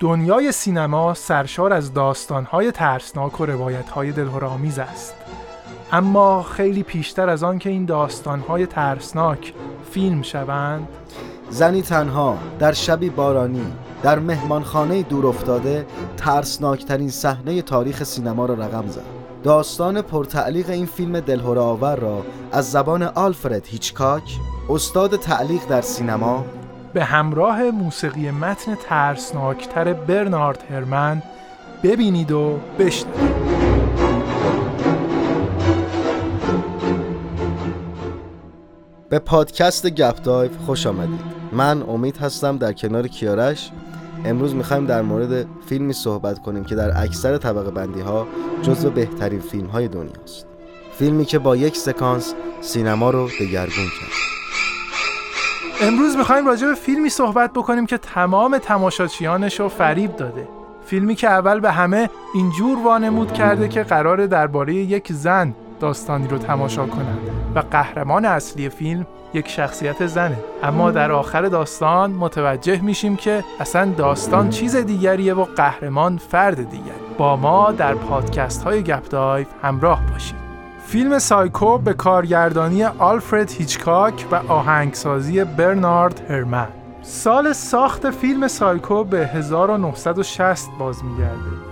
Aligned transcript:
دنیای 0.00 0.52
سینما 0.52 1.14
سرشار 1.14 1.72
از 1.72 1.94
داستانهای 1.94 2.72
ترسناک 2.72 3.40
و 3.40 3.46
روایتهای 3.46 4.12
است. 4.78 5.14
اما 5.92 6.42
خیلی 6.42 6.82
پیشتر 6.82 7.28
از 7.28 7.42
آن 7.42 7.58
که 7.58 7.70
این 7.70 7.84
داستانهای 7.84 8.66
ترسناک 8.66 9.54
فیلم 9.90 10.22
شوند 10.22 10.88
زنی 11.50 11.82
تنها 11.82 12.38
در 12.58 12.72
شبی 12.72 13.10
بارانی 13.10 13.72
در 14.02 14.18
مهمانخانه 14.18 15.02
دور 15.02 15.26
افتاده 15.26 15.86
ترسناکترین 16.16 17.10
صحنه 17.10 17.62
تاریخ 17.62 18.02
سینما 18.02 18.46
را 18.46 18.54
رقم 18.54 18.86
زد. 18.86 19.04
داستان 19.42 20.02
پرتعلیق 20.02 20.70
این 20.70 20.86
فیلم 20.86 21.20
دلهوره 21.20 21.60
آور 21.60 21.96
را 21.96 22.22
از 22.52 22.70
زبان 22.70 23.02
آلفرد 23.02 23.66
هیچکاک 23.66 24.38
استاد 24.70 25.16
تعلیق 25.16 25.66
در 25.68 25.80
سینما 25.80 26.44
به 26.92 27.04
همراه 27.04 27.62
موسیقی 27.62 28.30
متن 28.30 28.74
ترسناکتر 28.74 29.92
برنارد 29.92 30.64
هرمن 30.70 31.22
ببینید 31.82 32.32
و 32.32 32.58
بشنوید. 32.78 33.50
به 39.08 39.18
پادکست 39.18 39.86
گپ 39.86 40.22
دایو 40.22 40.50
خوش 40.66 40.86
آمدید. 40.86 41.20
من 41.52 41.82
امید 41.82 42.16
هستم 42.16 42.58
در 42.58 42.72
کنار 42.72 43.08
کیارش. 43.08 43.70
امروز 44.24 44.54
می‌خوایم 44.54 44.86
در 44.86 45.02
مورد 45.02 45.46
فیلمی 45.66 45.92
صحبت 45.92 46.38
کنیم 46.38 46.64
که 46.64 46.74
در 46.74 47.02
اکثر 47.02 47.38
طبقه 47.38 47.70
بندی 47.70 48.00
ها 48.00 48.26
جزو 48.62 48.90
بهترین 48.90 49.40
فیلم 49.40 49.66
های 49.66 49.88
دنیاست. 49.88 50.46
فیلمی 50.98 51.24
که 51.24 51.38
با 51.38 51.56
یک 51.56 51.76
سکانس 51.76 52.34
سینما 52.60 53.10
رو 53.10 53.28
دگرگون 53.40 53.86
کرد. 54.00 54.39
امروز 55.82 56.16
می‌خوایم 56.16 56.46
راجع 56.46 56.66
به 56.66 56.74
فیلمی 56.74 57.08
صحبت 57.08 57.52
بکنیم 57.52 57.86
که 57.86 57.98
تمام 57.98 58.58
تماشاچیانش 58.58 59.60
رو 59.60 59.68
فریب 59.68 60.16
داده. 60.16 60.48
فیلمی 60.86 61.14
که 61.14 61.28
اول 61.28 61.60
به 61.60 61.72
همه 61.72 62.10
اینجور 62.34 62.78
وانمود 62.84 63.32
کرده 63.32 63.68
که 63.68 63.82
قراره 63.82 64.26
درباره 64.26 64.74
یک 64.74 65.12
زن 65.12 65.54
داستانی 65.80 66.28
رو 66.28 66.38
تماشا 66.38 66.86
کنند 66.86 67.18
و 67.54 67.58
قهرمان 67.58 68.24
اصلی 68.24 68.68
فیلم 68.68 69.06
یک 69.34 69.48
شخصیت 69.48 70.06
زنه. 70.06 70.36
اما 70.62 70.90
در 70.90 71.12
آخر 71.12 71.42
داستان 71.42 72.10
متوجه 72.10 72.80
میشیم 72.80 73.16
که 73.16 73.44
اصلا 73.60 73.92
داستان 73.96 74.50
چیز 74.50 74.76
دیگریه 74.76 75.34
و 75.34 75.44
قهرمان 75.44 76.16
فرد 76.16 76.70
دیگری. 76.70 77.00
با 77.18 77.36
ما 77.36 77.72
در 77.72 77.94
پادکست 77.94 78.62
های 78.62 78.82
گپ 78.82 79.08
دایو 79.08 79.46
همراه 79.62 80.00
باشید. 80.12 80.39
فیلم 80.90 81.18
سایکو 81.18 81.78
به 81.78 81.92
کارگردانی 81.92 82.84
آلفرد 82.84 83.50
هیچکاک 83.50 84.26
و 84.30 84.34
آهنگسازی 84.34 85.44
برنارد 85.44 86.30
هرمن. 86.30 86.68
سال 87.02 87.52
ساخت 87.52 88.10
فیلم 88.10 88.48
سایکو 88.48 89.04
به 89.04 89.26
1960 89.26 90.70
باز 90.78 91.04
میگرده 91.04 91.70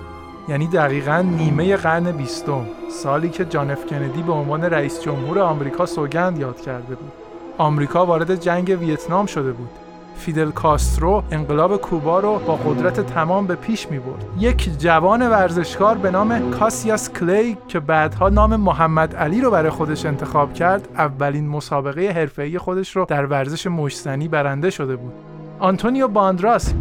یعنی 0.48 0.66
دقیقا 0.66 1.20
نیمه 1.20 1.76
قرن 1.76 2.12
بیستم 2.12 2.66
سالی 2.90 3.28
که 3.28 3.44
جان 3.44 3.70
اف 3.70 3.86
کندی 3.86 4.22
به 4.22 4.32
عنوان 4.32 4.64
رئیس 4.64 5.02
جمهور 5.02 5.38
آمریکا 5.38 5.86
سوگند 5.86 6.38
یاد 6.38 6.60
کرده 6.60 6.94
بود. 6.94 7.12
آمریکا 7.58 8.06
وارد 8.06 8.34
جنگ 8.34 8.76
ویتنام 8.80 9.26
شده 9.26 9.52
بود. 9.52 9.70
فیدل 10.18 10.50
کاسترو 10.50 11.22
انقلاب 11.30 11.76
کوبا 11.76 12.20
رو 12.20 12.38
با 12.38 12.56
قدرت 12.56 13.00
تمام 13.00 13.46
به 13.46 13.54
پیش 13.54 13.90
می 13.90 13.98
برد. 13.98 14.24
یک 14.38 14.78
جوان 14.78 15.30
ورزشکار 15.30 15.98
به 15.98 16.10
نام 16.10 16.50
کاسیوس 16.50 17.10
کلی 17.10 17.56
که 17.68 17.80
بعدها 17.80 18.28
نام 18.28 18.56
محمد 18.56 19.16
علی 19.16 19.40
رو 19.40 19.50
برای 19.50 19.70
خودش 19.70 20.06
انتخاب 20.06 20.54
کرد 20.54 20.88
اولین 20.94 21.48
مسابقه 21.48 22.10
حرفه‌ای 22.10 22.58
خودش 22.58 22.96
رو 22.96 23.04
در 23.08 23.26
ورزش 23.26 23.66
مشتزنی 23.66 24.28
برنده 24.28 24.70
شده 24.70 24.96
بود. 24.96 25.12
آنتونیو 25.58 26.08
باندراس 26.08 26.74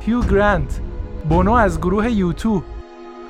هیو 0.00 0.20
گرانت 0.20 0.80
بونو 1.28 1.52
از 1.52 1.80
گروه 1.80 2.10
U2 2.10 2.62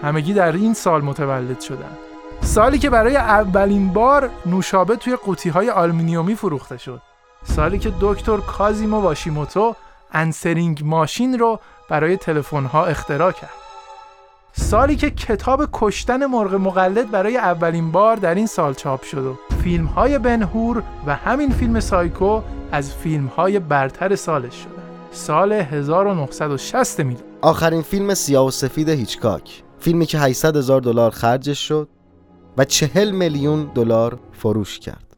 همگی 0.03 0.35
در 0.35 0.53
این 0.53 0.75
سال 0.75 1.03
متولد 1.03 1.61
شدن 1.61 1.97
سالی 2.41 2.79
که 2.79 2.91
برای 2.91 3.17
اولین 3.17 3.89
بار 3.89 4.31
نوشابه 4.47 4.97
توی 4.97 5.17
قوطی 5.17 5.49
های 5.49 5.71
آلومینیومی 5.71 6.35
فروخته 6.35 6.77
شد 6.77 7.03
سالی 7.45 7.79
که 7.79 7.93
دکتر 8.01 8.37
کازئو 8.37 9.01
هاشیموتو 9.01 9.75
answering 10.13 10.83
machine 10.85 11.39
رو 11.39 11.61
برای 11.91 12.17
تلفن 12.17 12.65
ها 12.65 12.85
اختراع 12.85 13.33
کرد. 13.33 13.51
سالی 14.53 14.97
که 14.97 15.11
کتاب 15.11 15.69
کشتن 15.73 16.27
مرغ 16.27 16.55
مقلد 16.55 17.11
برای 17.11 17.37
اولین 17.37 17.93
بار 17.93 18.17
در 18.17 18.35
این 18.35 18.47
سال 18.47 18.75
چاپ 18.75 19.03
شد 19.03 19.25
و 19.25 19.39
فیلم 19.63 19.87
های 19.87 20.19
بنهور 20.19 20.83
و 21.07 21.15
همین 21.15 21.53
فیلم 21.53 21.81
سایکو 21.81 22.43
از 22.73 22.95
فیلم 22.95 23.27
های 23.27 23.59
برتر 23.59 24.17
سالش 24.17 24.55
شدن 24.55 24.83
سال 25.13 25.53
1960 25.53 27.01
میلاد 27.01 27.25
آخرین 27.43 27.83
فیلم 27.83 28.15
سیاه 28.15 28.47
و 28.47 28.51
سفید 28.51 28.89
هیچکاک. 28.89 29.63
فیلمی 29.79 30.07
که 30.07 30.19
800 30.19 30.57
هزار 30.57 30.81
دلار 30.81 31.11
خرجش 31.11 31.69
شد 31.69 31.89
و 32.59 32.65
40 32.65 33.11
میلیون 33.11 33.71
دلار 33.75 34.19
فروش 34.33 34.79
کرد. 34.79 35.14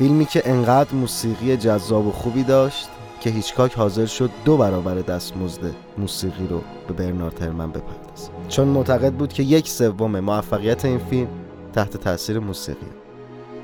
فیلمی 0.00 0.24
که 0.24 0.42
انقدر 0.44 0.94
موسیقی 0.94 1.56
جذاب 1.56 2.06
و 2.06 2.12
خوبی 2.12 2.42
داشت 2.42 2.88
که 3.20 3.30
هیچکاک 3.30 3.74
حاضر 3.74 4.06
شد 4.06 4.30
دو 4.44 4.56
برابر 4.56 4.94
دستمزد 4.94 5.60
موسیقی 5.98 6.46
رو 6.46 6.60
به 6.88 6.94
برنارد 6.94 7.42
هرمن 7.42 7.70
بپردازه. 7.70 8.30
چون 8.48 8.68
معتقد 8.68 9.12
بود 9.12 9.32
که 9.32 9.42
یک 9.42 9.68
سوم 9.68 10.20
موفقیت 10.20 10.84
این 10.84 10.98
فیلم 10.98 11.28
تحت 11.72 11.96
تاثیر 11.96 12.38
موسیقی. 12.38 12.86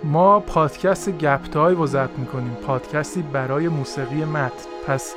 ما 0.04 0.40
پادکست 0.40 1.10
گپ 1.10 1.42
تایو 1.42 1.86
ضبط 1.86 2.18
می‌کنیم 2.18 2.56
پادکستی 2.66 3.22
برای 3.22 3.68
موسیقی 3.68 4.24
متن. 4.24 4.68
پس 4.86 5.14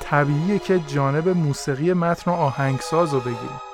طبیعیه 0.00 0.58
که 0.58 0.78
جانب 0.78 1.28
موسیقی 1.28 1.92
متن 1.92 2.30
و 2.30 2.34
آهنگساز 2.34 3.14
رو 3.14 3.20
بگیریم. 3.20 3.71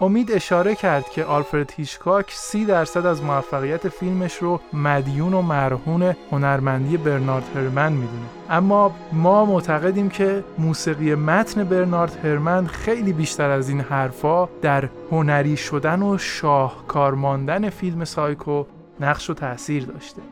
امید 0.00 0.32
اشاره 0.32 0.74
کرد 0.74 1.10
که 1.10 1.24
آلفرد 1.24 1.72
هیچکاک 1.76 2.32
سی 2.34 2.64
درصد 2.64 3.06
از 3.06 3.22
موفقیت 3.22 3.88
فیلمش 3.88 4.36
رو 4.36 4.60
مدیون 4.72 5.34
و 5.34 5.42
مرهون 5.42 6.16
هنرمندی 6.32 6.96
برنارد 6.96 7.44
هرمن 7.56 7.92
می‌دونه. 7.92 8.26
اما 8.50 8.94
ما 9.12 9.44
معتقدیم 9.44 10.08
که 10.08 10.44
موسیقی 10.58 11.14
متن 11.14 11.64
برنارد 11.64 12.24
هرمن 12.24 12.66
خیلی 12.66 13.12
بیشتر 13.12 13.50
از 13.50 13.68
این 13.68 13.80
حرفا 13.80 14.48
در 14.62 14.88
هنری 15.10 15.56
شدن 15.56 16.02
و 16.02 16.18
شاهکار 16.18 17.14
ماندن 17.14 17.70
فیلم 17.70 18.04
سایکو 18.04 18.64
نقش 19.00 19.30
و 19.30 19.34
تاثیر 19.34 19.84
داشته. 19.84 20.22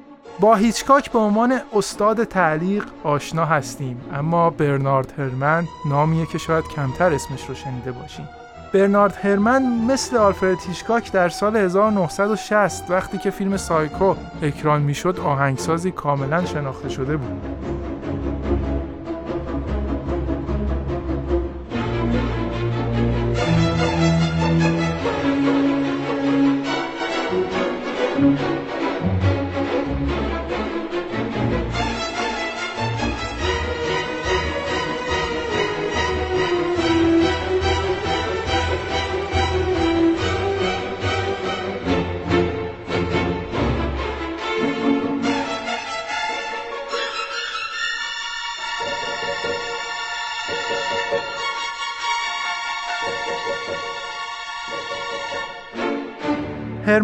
با 0.40 0.54
هیچکاک 0.54 1.12
به 1.12 1.18
عنوان 1.18 1.60
استاد 1.74 2.24
تعلیق 2.24 2.84
آشنا 3.04 3.44
هستیم 3.44 4.00
اما 4.12 4.50
برنارد 4.50 5.14
هرمن 5.18 5.64
نامیه 5.86 6.26
که 6.26 6.38
شاید 6.38 6.64
کمتر 6.64 7.12
اسمش 7.12 7.48
رو 7.48 7.54
شنیده 7.54 7.92
باشیم. 7.92 8.28
برنارد 8.72 9.18
هرمن 9.22 9.62
مثل 9.88 10.16
آلفرد 10.16 10.58
هیچکاک 10.68 11.12
در 11.12 11.28
سال 11.28 11.56
1960 11.56 12.90
وقتی 12.90 13.18
که 13.18 13.30
فیلم 13.30 13.56
سایکو 13.56 14.14
اکران 14.42 14.82
می‌شد 14.82 15.20
آهنگسازی 15.20 15.90
کاملا 15.90 16.44
شناخته 16.44 16.88
شده 16.88 17.16
بود. 17.16 17.85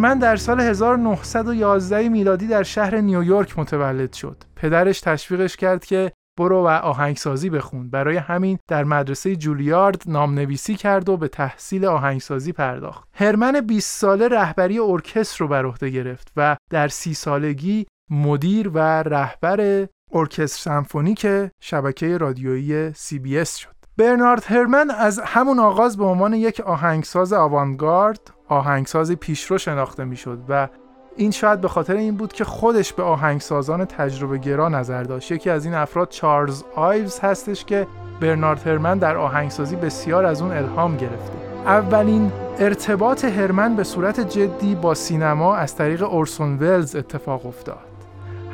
هرمن 0.02 0.18
در 0.18 0.36
سال 0.36 0.60
1911 0.60 2.08
میلادی 2.08 2.46
در 2.46 2.62
شهر 2.62 2.96
نیویورک 2.96 3.58
متولد 3.58 4.12
شد. 4.12 4.36
پدرش 4.56 5.00
تشویقش 5.00 5.56
کرد 5.56 5.84
که 5.84 6.12
برو 6.38 6.62
و 6.62 6.68
آهنگسازی 6.68 7.50
بخون. 7.50 7.90
برای 7.90 8.16
همین 8.16 8.58
در 8.68 8.84
مدرسه 8.84 9.36
جولیارد 9.36 10.02
نامنویسی 10.06 10.74
کرد 10.74 11.08
و 11.08 11.16
به 11.16 11.28
تحصیل 11.28 11.84
آهنگسازی 11.84 12.52
پرداخت. 12.52 13.08
هرمن 13.14 13.60
20 13.60 14.00
ساله 14.00 14.28
رهبری 14.28 14.78
ارکستر 14.78 15.38
رو 15.38 15.48
بر 15.48 15.66
عهده 15.66 15.90
گرفت 15.90 16.32
و 16.36 16.56
در 16.70 16.88
سی 16.88 17.14
سالگی 17.14 17.86
مدیر 18.10 18.68
و 18.68 18.78
رهبر 19.02 19.88
ارکستر 20.12 20.60
سمفونیک 20.62 21.26
شبکه 21.62 22.18
رادیویی 22.18 22.92
CBS 22.92 23.48
شد. 23.48 23.81
برنارد 23.96 24.44
هرمن 24.46 24.90
از 24.90 25.20
همون 25.24 25.58
آغاز 25.58 25.96
به 25.96 26.04
عنوان 26.04 26.34
یک 26.34 26.60
آهنگساز 26.60 27.32
آوانگارد 27.32 28.20
آهنگساز 28.48 29.12
پیشرو 29.12 29.58
شناخته 29.58 30.04
می‌شد 30.04 30.38
و 30.48 30.68
این 31.16 31.30
شاید 31.30 31.60
به 31.60 31.68
خاطر 31.68 31.96
این 31.96 32.16
بود 32.16 32.32
که 32.32 32.44
خودش 32.44 32.92
به 32.92 33.02
آهنگسازان 33.02 33.84
تجربه 33.84 34.38
گرا 34.38 34.68
نظر 34.68 35.02
داشت. 35.02 35.32
یکی 35.32 35.50
از 35.50 35.64
این 35.64 35.74
افراد 35.74 36.08
چارلز 36.08 36.62
آیوز 36.76 37.20
هستش 37.20 37.64
که 37.64 37.86
برنارد 38.20 38.66
هرمن 38.66 38.98
در 38.98 39.16
آهنگسازی 39.16 39.76
بسیار 39.76 40.24
از 40.24 40.42
اون 40.42 40.52
الهام 40.52 40.96
گرفته. 40.96 41.32
اولین 41.66 42.32
ارتباط 42.58 43.24
هرمن 43.24 43.76
به 43.76 43.84
صورت 43.84 44.20
جدی 44.20 44.74
با 44.74 44.94
سینما 44.94 45.56
از 45.56 45.76
طریق 45.76 46.02
اورسون 46.02 46.58
ولز 46.58 46.96
اتفاق 46.96 47.46
افتاد. 47.46 47.78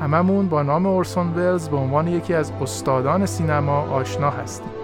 هممون 0.00 0.48
با 0.48 0.62
نام 0.62 0.86
اورسون 0.86 1.34
ولز 1.34 1.68
به 1.68 1.76
عنوان 1.76 2.08
یکی 2.08 2.34
از 2.34 2.52
استادان 2.62 3.26
سینما 3.26 3.80
آشنا 3.80 4.30
هستیم. 4.30 4.77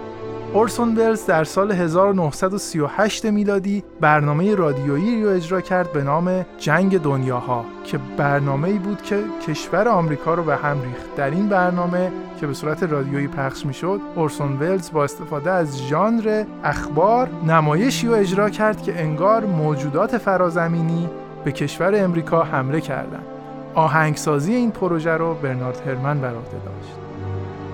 اورسون 0.55 0.97
ولز 0.97 1.25
در 1.25 1.43
سال 1.43 1.71
1938 1.71 3.25
میلادی 3.25 3.83
برنامه 4.01 4.55
رادیویی 4.55 5.23
رو 5.23 5.29
اجرا 5.29 5.61
کرد 5.61 5.93
به 5.93 6.03
نام 6.03 6.45
جنگ 6.57 7.01
دنیاها 7.01 7.65
که 7.83 7.99
برنامه 8.17 8.67
ای 8.67 8.77
بود 8.77 9.01
که 9.01 9.23
کشور 9.47 9.87
آمریکا 9.87 10.33
رو 10.33 10.43
به 10.43 10.55
هم 10.55 10.81
ریخت. 10.81 11.15
در 11.15 11.29
این 11.29 11.49
برنامه 11.49 12.11
که 12.39 12.47
به 12.47 12.53
صورت 12.53 12.83
رادیویی 12.83 13.27
پخش 13.27 13.65
می‌شد 13.65 14.01
اورسون 14.15 14.59
ولز 14.59 14.91
با 14.91 15.03
استفاده 15.03 15.51
از 15.51 15.81
ژانر 15.83 16.45
اخبار 16.63 17.29
نمایشی 17.47 18.07
رو 18.07 18.13
اجرا 18.13 18.49
کرد 18.49 18.81
که 18.81 19.01
انگار 19.01 19.45
موجودات 19.45 20.17
فرازمینی 20.17 21.09
به 21.45 21.51
کشور 21.51 22.03
امریکا 22.03 22.43
حمله 22.43 22.81
کردند. 22.81 23.25
آهنگسازی 23.73 24.53
این 24.53 24.71
پروژه 24.71 25.11
رو 25.11 25.33
برنارد 25.33 25.87
هرمن 25.87 26.19
بر 26.19 26.35
عهده 26.35 26.57
داشت. 26.65 27.04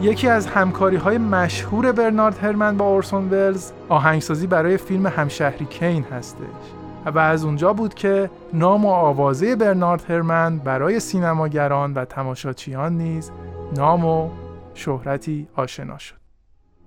یکی 0.01 0.27
از 0.27 0.47
همکاری 0.47 0.95
های 0.95 1.17
مشهور 1.17 1.91
برنارد 1.91 2.37
هرمن 2.37 2.77
با 2.77 2.85
اورسون 2.85 3.29
ولز 3.29 3.71
آهنگسازی 3.89 4.47
برای 4.47 4.77
فیلم 4.77 5.07
همشهری 5.07 5.65
کین 5.65 6.03
هستش. 6.03 6.45
و 7.05 7.19
از 7.19 7.43
اونجا 7.43 7.73
بود 7.73 7.93
که 7.93 8.29
نام 8.53 8.85
و 8.85 8.89
آوازه 8.89 9.55
برنارد 9.55 10.05
هرمن 10.09 10.57
برای 10.57 10.99
سینماگران 10.99 11.93
و 11.93 12.05
تماشاچیان 12.05 12.97
نیز 12.97 13.31
نام 13.75 14.05
و 14.05 14.29
شهرتی 14.73 15.47
آشنا 15.55 15.97
شد. 15.97 16.15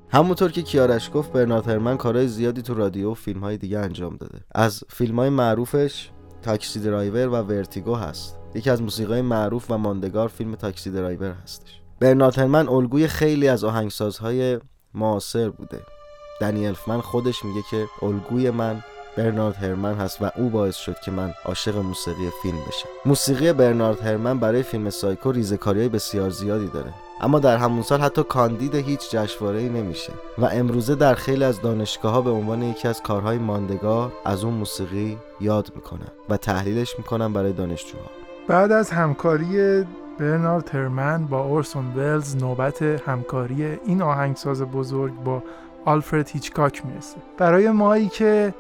همونطور 0.09 0.51
که 0.51 0.63
کیارش 0.63 1.11
گفت 1.15 1.33
برنارد 1.33 1.69
هرمن 1.69 1.97
کارهای 1.97 2.29
زیادی 2.29 2.63
تو 2.63 2.75
رادیو 2.75 3.11
و 3.11 3.15
فیلم 3.15 3.41
های 3.41 3.57
دیگه 3.57 3.79
انجام 3.79 4.17
داده. 4.17 4.39
از 4.55 4.85
فیلم 4.89 5.19
های 5.19 5.29
معروفش 5.29 6.11
Taxi 6.43 6.81
Driver 6.81 7.29
و 7.29 7.37
Vertigo 7.37 7.95
هست. 7.95 8.37
یکی 8.55 8.71
از 8.71 8.83
موسیقای 8.83 9.23
معروف 9.23 9.71
و 9.71 9.79
ماندگار 9.79 10.29
فیلم 10.29 10.55
Taxi 10.55 10.91
Driver 10.91 11.35
هستش. 11.43 11.84
برنارد 12.05 12.39
هرمن 12.39 12.69
الگوی 12.69 13.09
خیلی 13.09 13.49
از 13.49 13.65
آهنگسازهای 13.65 14.61
معاصر 14.95 15.51
بوده. 15.51 15.81
دنی 16.41 16.67
الفمن 16.67 17.01
خودش 17.01 17.45
میگه 17.45 17.61
که 17.71 17.87
الگوی 18.03 18.51
من 18.51 18.85
برنارد 19.17 19.55
هرمن 19.55 19.95
هست 19.95 20.23
و 20.23 20.31
او 20.37 20.51
باعث 20.51 20.77
شد 20.77 20.97
که 21.05 21.11
من 21.11 21.35
عاشق 21.45 21.77
موسیقی 21.77 22.31
فیلم 22.43 22.57
بشم. 22.57 22.89
موسیقی 23.05 23.53
برنارد 23.53 24.01
هرمن 24.01 24.39
برای 24.39 24.63
فیلم 24.63 24.91
سایکو 24.91 25.33
ریزکاری 25.33 25.89
بسیار 25.89 26.31
زیادی 26.31 26.69
داره. 26.69 26.93
اما 27.21 27.39
در 27.39 27.57
همون 27.57 27.83
سال 27.83 28.01
حتی 28.01 28.23
کاندید 28.23 28.75
هیچ 28.75 29.11
جشنواره 29.11 29.59
ای 29.59 29.69
نمیشه. 29.69 30.13
و 30.39 30.45
امروزه 30.45 30.95
در 30.95 31.15
خیلی 31.15 31.45
از 31.45 31.61
دانشگاه 31.61 32.13
ها 32.13 32.21
به 32.21 32.31
عنوان 32.31 32.63
یکی 32.63 32.89
از 32.89 33.03
کارهای 33.03 33.39
ماندگار 33.39 34.13
از 34.25 34.45
اون 34.45 34.55
موسیقی 34.55 35.19
یاد 35.41 35.73
می‌کنن 35.75 36.09
و 36.29 36.37
تحلیلش 36.37 36.95
می‌کنن 36.99 37.33
برای 37.33 37.53
دانشجوها. 37.53 38.11
بعد 38.49 38.73
از 38.73 38.91
همکاری 38.91 39.85
برنارد 40.19 40.75
هرمن 40.75 41.27
با 41.27 41.41
اورسون 41.41 41.95
ولز 41.97 42.37
نوبت 42.37 42.83
همکاری 42.83 43.65
این 43.65 44.03
آهنگساز 44.03 44.63
بزرگ 44.63 45.13
با 45.25 45.43
آلفرد 45.85 46.29
هیچکاک 46.29 46.87
می‌رسه. 46.87 47.17
برای 47.39 47.71
مایی 47.71 48.09
که 48.09 48.55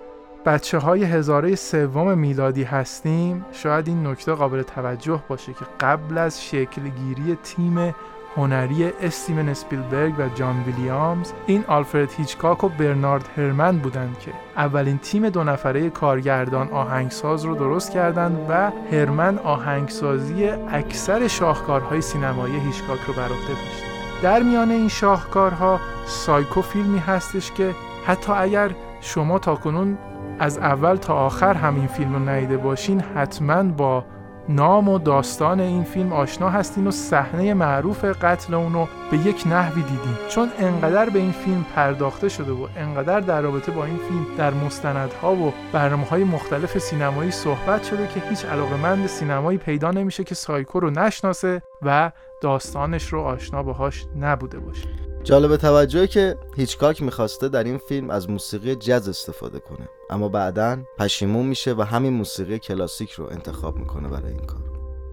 بچه 0.46 0.78
های 0.78 1.04
هزاره 1.04 1.54
سوم 1.54 2.18
میلادی 2.18 2.62
هستیم 2.62 3.44
شاید 3.52 3.88
این 3.88 4.06
نکته 4.06 4.32
قابل 4.32 4.62
توجه 4.62 5.22
باشه 5.28 5.52
که 5.52 5.64
قبل 5.80 6.18
از 6.18 6.44
شکلگیری 6.44 7.38
تیم 7.42 7.94
هنری 8.36 8.84
استیون 8.84 9.48
اسپیلبرگ 9.48 10.14
و 10.19 10.28
جان 10.28 10.62
ویلیامز 10.66 11.32
این 11.46 11.64
آلفرد 11.69 12.12
هیچکاک 12.12 12.64
و 12.64 12.69
برنارد 12.69 13.28
هرمن 13.36 13.78
بودند 13.78 14.19
که 14.19 14.31
اولین 14.56 14.98
تیم 14.98 15.28
دو 15.28 15.44
نفره 15.44 15.90
کارگردان 15.90 16.69
آهنگساز 16.69 17.44
رو 17.44 17.54
درست 17.54 17.92
کردند 17.92 18.46
و 18.48 18.72
هرمن 18.92 19.38
آهنگسازی 19.38 20.48
اکثر 20.48 21.28
شاهکارهای 21.28 22.00
سینمایی 22.00 22.60
هیچکاک 22.60 23.00
رو 23.00 23.14
بر 23.14 23.22
عهده 23.22 23.48
داشت. 23.48 23.84
در 24.22 24.42
میان 24.42 24.70
این 24.70 24.88
شاهکارها 24.88 25.80
سایکو 26.06 26.62
فیلمی 26.62 26.98
هستش 26.98 27.52
که 27.52 27.75
حتی 28.06 28.32
اگر 28.32 28.70
شما 29.00 29.38
تا 29.38 29.54
کنون 29.54 29.98
از 30.38 30.58
اول 30.58 30.96
تا 30.96 31.14
آخر 31.14 31.54
همین 31.54 31.87
فیلم 31.87 32.12
رو 32.12 32.28
ندیده 32.28 32.56
باشین 32.56 33.00
حتما 33.00 33.62
با 33.62 34.04
نام 34.49 34.88
و 34.88 34.99
داستان 34.99 35.61
این 35.61 35.85
فیلم 35.85 36.12
آشنا 36.12 36.50
هستین 36.50 36.87
و 36.87 36.91
صحنه 36.91 37.55
معروف 37.55 38.05
قتل 38.05 38.55
اونو 38.55 38.87
به 39.11 39.17
یک 39.17 39.46
نحوی 39.46 39.82
دیدین. 39.82 40.17
چون 40.29 40.49
انقدر 40.58 41.11
به 41.11 41.19
این 41.19 41.32
فیلم 41.32 41.64
پرداخته 41.75 42.29
شده 42.29 42.52
و 42.52 42.69
انقدر 42.76 43.20
در 43.20 43.41
رابطه 43.41 43.73
با 43.73 43.85
این 43.85 43.96
فیلم 43.96 44.26
در 44.38 44.55
مستندها 44.55 45.35
و 45.35 45.52
برنامه 45.73 46.05
های 46.05 46.25
مختلف 46.25 46.79
سینمایی 46.79 47.31
صحبت 47.31 47.85
شده 47.85 48.08
که 48.08 48.20
هیچ 48.31 48.44
علاقمند 48.44 49.06
سینمایی 49.06 49.58
پیدا 49.58 49.91
نمیشه 49.91 50.25
که 50.25 50.35
سایکو 50.35 50.81
رو 50.81 50.90
نشناسه 50.90 51.62
و 51.82 52.12
داستانش 52.40 53.12
رو 53.12 53.20
آشنا 53.20 53.62
باهاش 53.62 54.05
نبوده 54.20 54.58
باشه. 54.58 55.13
جالب 55.25 55.56
توجهه 55.56 56.06
که 56.06 56.37
هیچکاک 56.56 57.03
می‌خواسته 57.03 57.49
در 57.49 57.65
این 57.65 57.79
فیلم 57.79 58.11
از 58.11 58.31
موسیقی 58.31 58.75
جز 58.75 59.09
استفاده 59.09 59.59
کنه. 59.59 59.88
اما 60.11 60.29
بعدا 60.29 60.79
پشیمون 60.99 61.47
میشه 61.47 61.75
و 61.75 61.82
همین 61.82 62.12
موسیقی 62.12 62.59
کلاسیک 62.59 63.12
رو 63.12 63.25
انتخاب 63.25 63.76
می‌کنه 63.76 64.09
برای 64.09 64.32
این 64.32 64.47
کار. 64.47 64.61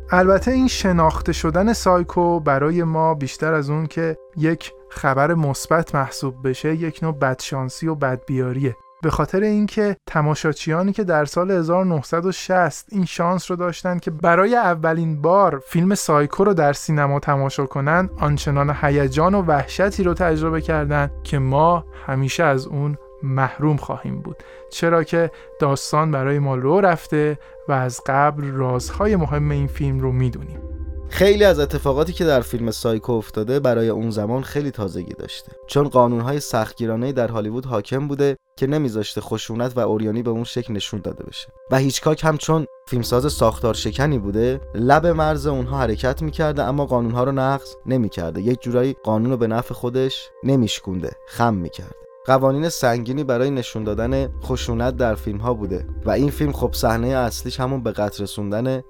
البته 0.10 0.52
این 0.52 0.68
شناخته 0.68 1.34
شدن 1.34 1.74
سایکو 1.74 2.40
برای 2.40 2.84
ما 2.84 3.14
بیشتر 3.14 3.54
از 3.54 3.70
اون 3.70 3.88
که 3.88 4.18
یک 4.38 4.74
خبر 4.90 5.34
مثبت 5.34 5.96
محسوب 5.96 6.48
بشه 6.48 6.76
یک 6.76 7.00
نوع 7.04 7.14
بدشانسی 7.14 7.88
و 7.88 7.96
بدبیاریه. 7.96 8.76
به 9.02 9.10
خاطر 9.10 9.40
اینکه 9.40 9.96
تماشاچیانی 10.08 10.94
که 10.94 11.04
در 11.04 11.26
سال 11.26 11.52
1960 11.52 12.88
این 12.92 13.06
شانس 13.06 13.52
رو 13.52 13.58
داشتن 13.58 14.00
که 14.00 14.12
برای 14.12 14.56
اولین 14.56 15.22
بار 15.22 15.64
فیلم 15.68 15.96
سایکو 15.96 16.44
رو 16.44 16.54
در 16.54 16.74
سینما 16.74 17.20
تماشا 17.20 17.66
کنن 17.66 18.10
آنچنان 18.20 18.76
هیجان 18.82 19.36
و 19.36 19.42
وحشتی 19.42 20.04
رو 20.04 20.14
تجربه 20.14 20.62
کردن 20.62 21.12
که 21.24 21.40
ما 21.40 21.86
همیشه 22.06 22.44
از 22.44 22.68
اون 22.68 22.98
محروم 23.24 23.78
خواهیم 23.78 24.22
بود. 24.22 24.44
چرا 24.72 25.04
که 25.04 25.32
داستان 25.60 26.12
برای 26.12 26.40
ما 26.40 26.56
لو 26.56 26.82
رفته 26.82 27.40
و 27.68 27.72
از 27.72 28.02
قبل 28.06 28.52
رازهای 28.52 29.16
مهم 29.16 29.52
این 29.52 29.68
فیلم 29.68 30.00
رو 30.00 30.12
می‌دونیم. 30.12 30.60
خیلی 31.12 31.44
از 31.44 31.60
اتفاقاتی 31.60 32.14
که 32.14 32.26
در 32.26 32.42
فیلم 32.42 32.72
سایکو 32.72 33.12
افتاده 33.12 33.60
برای 33.60 33.90
اون 33.90 34.10
زمان 34.10 34.44
خیلی 34.44 34.72
تازگی 34.72 35.14
داشته. 35.14 35.52
چون 35.68 35.90
قانونهای 35.90 36.40
سختگیرانه 36.40 37.12
در 37.12 37.28
هالیوود 37.28 37.66
حاکم 37.66 38.08
بوده 38.08 38.38
که 38.58 38.68
نمیذاشته 38.68 39.22
خشونت 39.22 39.78
و 39.78 39.80
اوریانی 39.80 40.24
به 40.24 40.30
اون 40.30 40.44
شکل 40.44 40.74
نشون 40.74 41.02
داده 41.02 41.24
بشه. 41.24 41.48
و 41.72 41.78
هیچکاک 41.78 42.24
هم 42.24 42.38
چون 42.38 42.66
فیلمساز 42.88 43.34
ساختار 43.34 43.74
شکنی 43.74 44.20
بوده 44.20 44.62
لب 44.76 45.08
مرز 45.08 45.48
اونها 45.48 45.80
حرکت 45.80 46.22
می‌کرده 46.22 46.64
اما 46.64 46.86
قانونها 46.86 47.24
رو 47.24 47.32
نقض 47.32 47.76
نمی‌کرده. 47.86 48.42
یک 48.42 48.62
جورایی 48.62 48.96
قانون 49.04 49.32
رو 49.32 49.38
به 49.38 49.48
نفع 49.48 49.74
خودش 49.74 50.30
نمیشکونده 50.44 51.12
خم 51.28 51.54
می‌کرده. 51.54 51.96
قوانین 52.26 52.70
سنگینی 52.70 53.24
برای 53.24 53.50
نشون 53.50 53.84
دادن 53.84 54.40
خشونت 54.42 54.96
در 54.96 55.16
فیلم 55.16 55.38
ها 55.38 55.54
بوده. 55.54 55.86
و 56.06 56.12
این 56.12 56.30
فیلم 56.30 56.52
خب 56.52 56.74
صحنه 56.74 57.08
اصلیش 57.08 57.60
همون 57.60 57.84
به 57.84 57.92
قتل 57.92 58.24
رسوندن 58.24 58.82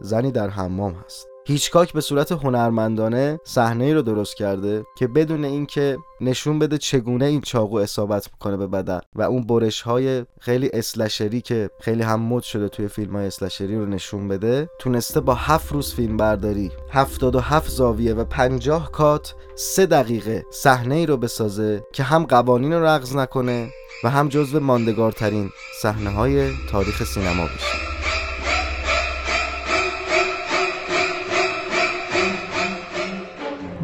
زنی 0.00 0.30
در 0.30 0.48
حمام 0.48 0.92
هست. 1.04 1.33
هیچکاک 1.46 1.92
به 1.92 2.00
صورت 2.00 2.32
هنرمندانه 2.32 3.40
صحنه 3.44 3.84
ای 3.84 3.94
رو 3.94 4.02
درست 4.02 4.36
کرده 4.36 4.84
که 4.98 5.06
بدون 5.06 5.44
اینکه 5.44 5.98
نشون 6.20 6.58
بده 6.58 6.78
چگونه 6.78 7.24
این 7.24 7.40
چاقو 7.40 7.76
اصابت 7.76 8.28
می‌کنه 8.32 8.56
به 8.56 8.66
بدن 8.66 9.00
و 9.14 9.22
اون 9.22 9.46
برش 9.46 9.82
های 9.82 10.24
خیلی 10.40 10.70
اسلشری 10.72 11.40
که 11.40 11.70
خیلی 11.80 12.02
هم 12.02 12.20
مد 12.20 12.42
شده 12.42 12.68
توی 12.68 12.88
فیلم 12.88 13.16
های 13.16 13.26
اسلشری 13.26 13.76
رو 13.76 13.86
نشون 13.86 14.28
بده 14.28 14.68
تونسته 14.78 15.20
با 15.20 15.34
هفت 15.34 15.72
روز 15.72 15.94
فیلم 15.94 16.16
برداری 16.16 16.70
77 16.90 17.70
زاویه 17.70 18.14
و 18.14 18.24
50 18.24 18.90
کات 18.90 19.34
سه 19.54 19.86
دقیقه 19.86 20.44
صحنه 20.50 20.94
ای 20.94 21.06
رو 21.06 21.16
بسازه 21.16 21.84
که 21.92 22.02
هم 22.02 22.24
قوانین 22.24 22.72
رو 22.72 22.84
رقض 22.84 23.16
نکنه 23.16 23.68
و 24.04 24.10
هم 24.10 24.28
جزو 24.28 24.60
ماندگارترین 24.60 25.50
صحنه 25.82 26.10
های 26.10 26.50
تاریخ 26.70 27.04
سینما 27.04 27.44
بشه. 27.44 27.93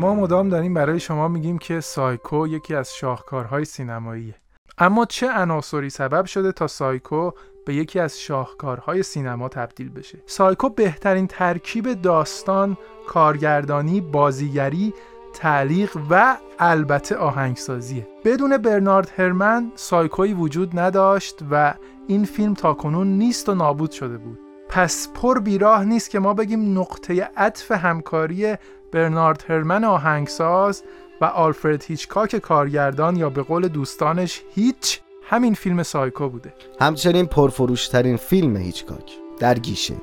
ما 0.00 0.14
مدام 0.14 0.49
داریم 0.49 0.75
برای 0.75 1.00
شما 1.00 1.28
میگیم 1.28 1.59
که 1.59 1.80
سایکو 1.80 2.47
یکی 2.47 2.75
از 2.75 2.95
شاهکارهای 2.95 3.64
سینماییه. 3.64 4.35
اما 4.78 5.04
چه 5.04 5.30
عناصری 5.30 5.90
سبب 5.90 6.25
شده 6.25 6.52
تا 6.52 6.66
سایکو 6.66 7.30
به 7.66 7.75
یکی 7.75 8.00
از 8.00 8.21
شاهکارهای 8.21 9.02
سینما 9.02 9.49
تبدیل 9.49 9.90
بشه؟ 9.90 10.19
سایکو 10.26 10.69
بهترین 10.69 11.26
ترکیب 11.26 12.02
داستان 12.02 12.76
کارگردانی 13.09 14.00
بازیگری 14.00 14.95
تعلیق 15.35 15.97
و 16.11 16.37
البته 16.59 17.16
آهنگسازیه. 17.16 18.09
بدون 18.25 18.57
برنارد 18.57 19.12
هرمن 19.16 19.73
سایکوی 19.75 20.35
وجود 20.35 20.78
نداشت 20.78 21.38
و 21.50 21.75
این 22.07 22.25
فیلم 22.25 22.54
تاکنون 22.54 23.07
نیست 23.07 23.49
و 23.49 23.54
نابود 23.54 23.90
شده 23.90 24.19
بود. 24.19 24.38
پس 24.69 25.09
پر 25.14 25.40
بیراه 25.40 25.85
نیست 25.85 26.11
که 26.11 26.19
ما 26.19 26.35
بگیم 26.35 26.78
نقطه 26.78 27.30
عطف 27.37 27.73
همکاری 27.73 28.57
برنارد 28.92 29.44
هرمن 29.49 29.85
آهنگساز 29.85 30.82
و 31.20 31.25
آلفرد 31.25 31.85
هیچکاک 31.85 32.37
کارگردان 32.37 33.16
یا 33.16 33.30
به 33.30 33.42
قول 33.42 33.68
دوستانش 33.68 34.42
هیچ 34.54 35.00
همین 35.23 35.54
فیلم 35.54 35.82
سایکو 35.82 36.28
بوده. 36.28 36.52
همچنین 36.80 37.26
پرفروشترین 37.26 38.16
فیلم 38.16 38.56
هیچکاک 38.56 39.12
در 39.38 39.59
گیشه. 39.59 39.94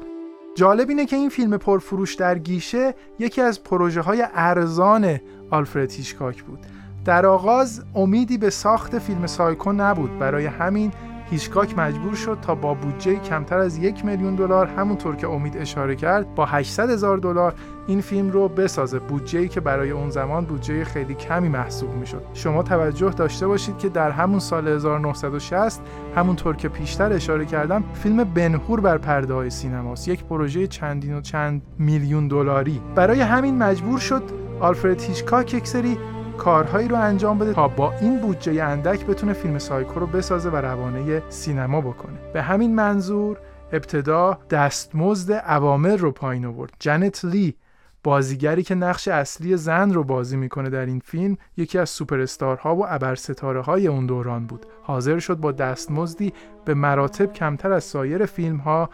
جالب 0.56 0.90
اینه 0.90 1.06
که 1.06 1.16
این 1.16 1.30
فیلم 1.30 1.58
پرفروش 1.58 2.16
در 2.16 2.38
گیشه 2.38 2.94
یکی 3.20 3.42
از 3.42 3.64
پروژه 3.64 4.02
های 4.02 4.28
ارزان 4.34 5.20
آلفرد 5.52 5.92
هیچکاک 5.92 6.44
بود. 6.44 6.60
در 7.06 7.26
آغاز 7.26 7.84
امیدی 7.96 8.38
به 8.38 8.50
ساخت 8.50 9.00
فیلم 9.00 9.28
سایکو 9.28 9.72
نبود. 9.72 10.20
برای 10.20 10.46
همین 10.46 10.92
هیچکاک 11.30 11.78
مجبور 11.78 12.16
شد 12.16 12.38
تا 12.42 12.56
با 12.56 12.74
بودجه 12.74 13.16
کمتر 13.16 13.58
از 13.58 13.78
یک 13.78 14.06
میلیون 14.06 14.36
دلار 14.36 14.68
همونطور 14.68 15.16
که 15.16 15.28
امید 15.28 15.58
اشاره 15.58 15.96
کرد 15.96 16.36
با 16.36 16.46
800 16.46 16.90
هزار 16.90 17.18
دلار 17.18 17.54
این 17.88 18.02
فیلم 18.02 18.30
رو 18.30 18.48
بسازه. 18.48 19.00
بودجه 19.00 19.48
که 19.48 19.60
برای 19.62 19.92
اون 19.92 20.10
زمان 20.10 20.46
بودجه 20.46 20.84
خیلی 20.84 21.14
کمی 21.14 21.50
محسوب 21.50 21.94
می‌شد. 21.94 22.24
شما 22.34 22.64
توجه 22.64 23.10
داشته 23.10 23.48
باشید 23.48 23.78
که 23.78 23.90
در 23.90 24.12
همون 24.12 24.40
سال 24.40 24.68
1960 24.68 25.82
همونطور 26.16 26.56
که 26.56 26.70
پیشتر 26.70 27.14
اشاره 27.14 27.46
کردم 27.46 27.84
فیلم 27.94 28.24
بنهور 28.24 28.82
بر 28.82 28.98
پرده 28.98 29.34
های 29.34 29.50
سینماست. 29.50 30.08
یک 30.08 30.24
پروژه 30.24 30.68
چندین 30.68 31.18
و 31.18 31.22
چند 31.22 31.62
میلیون 31.80 32.28
دلاری. 32.28 32.82
برای 32.96 33.22
همین 33.22 33.58
مجبور 33.58 34.00
شد 34.00 34.24
آلفرد 34.60 35.02
هیچکاک 35.02 35.54
یک 35.54 35.68
سری 35.68 35.98
کارهایی 36.38 36.88
رو 36.88 36.96
انجام 36.96 37.38
بده 37.40 37.54
تا 37.54 37.68
با 37.68 37.94
این 38.02 38.20
بودجه 38.20 38.64
اندک 38.64 39.06
بتونه 39.06 39.34
فیلم 39.34 39.60
سایکو 39.60 40.00
رو 40.00 40.08
بسازه 40.08 40.50
و 40.50 40.56
روانه 40.56 41.22
سینما 41.30 41.82
بکنه. 41.82 42.18
به 42.34 42.42
همین 42.42 42.76
منظور 42.76 43.38
ابتدا 43.72 44.40
دستمزد 44.50 45.32
عوامل 45.32 45.98
رو 45.98 46.12
پایین 46.12 46.46
آورد. 46.46 46.74
جنت 46.80 47.26
لی 47.26 47.56
بازیگری 48.04 48.64
که 48.64 48.76
نقش 48.76 49.08
اصلی 49.08 49.58
زن 49.58 49.94
رو 49.94 50.04
بازی 50.04 50.38
می‌کنه 50.38 50.70
در 50.70 50.86
این 50.86 51.00
فیلم 51.00 51.38
یکی 51.58 51.78
از 51.78 51.90
سوپر 51.90 52.20
استارها 52.20 52.76
و 52.76 52.86
ابرستاره 52.88 53.62
های 53.62 53.88
اون 53.88 54.06
دوران 54.06 54.46
بود. 54.46 54.66
حاضر 54.84 55.20
شد 55.20 55.38
با 55.38 55.52
دستمزدی 55.52 56.34
به 56.66 56.74
مراتب 56.74 57.34
کمتر 57.34 57.72
از 57.72 57.84
سایر 57.84 58.26
فیلم 58.26 58.58
ها 58.58 58.90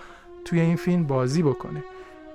توی 0.46 0.60
این 0.60 0.76
فیلم 0.76 1.04
بازی 1.04 1.44
بکنه. 1.44 1.84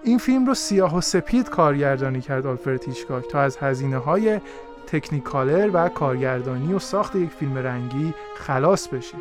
این 0.05 0.19
فیلم 0.19 0.47
رو 0.47 0.55
سیاه 0.55 0.97
و 0.97 1.01
سپید 1.01 1.49
کارگردانی 1.49 2.21
کرد 2.21 2.47
آلفرد 2.47 2.85
هیچکاک 2.85 3.29
تا 3.29 3.41
از 3.41 3.57
هزینه 3.57 3.99
های 3.99 4.41
تکنیکالر 4.93 5.71
و 5.73 5.89
کارگردانی 5.89 6.73
و 6.73 6.79
ساخت 6.79 7.17
یک 7.17 7.31
فیلم 7.31 7.59
رنگی 7.59 8.15
خلاص 8.37 8.89
بشه. 8.89 9.15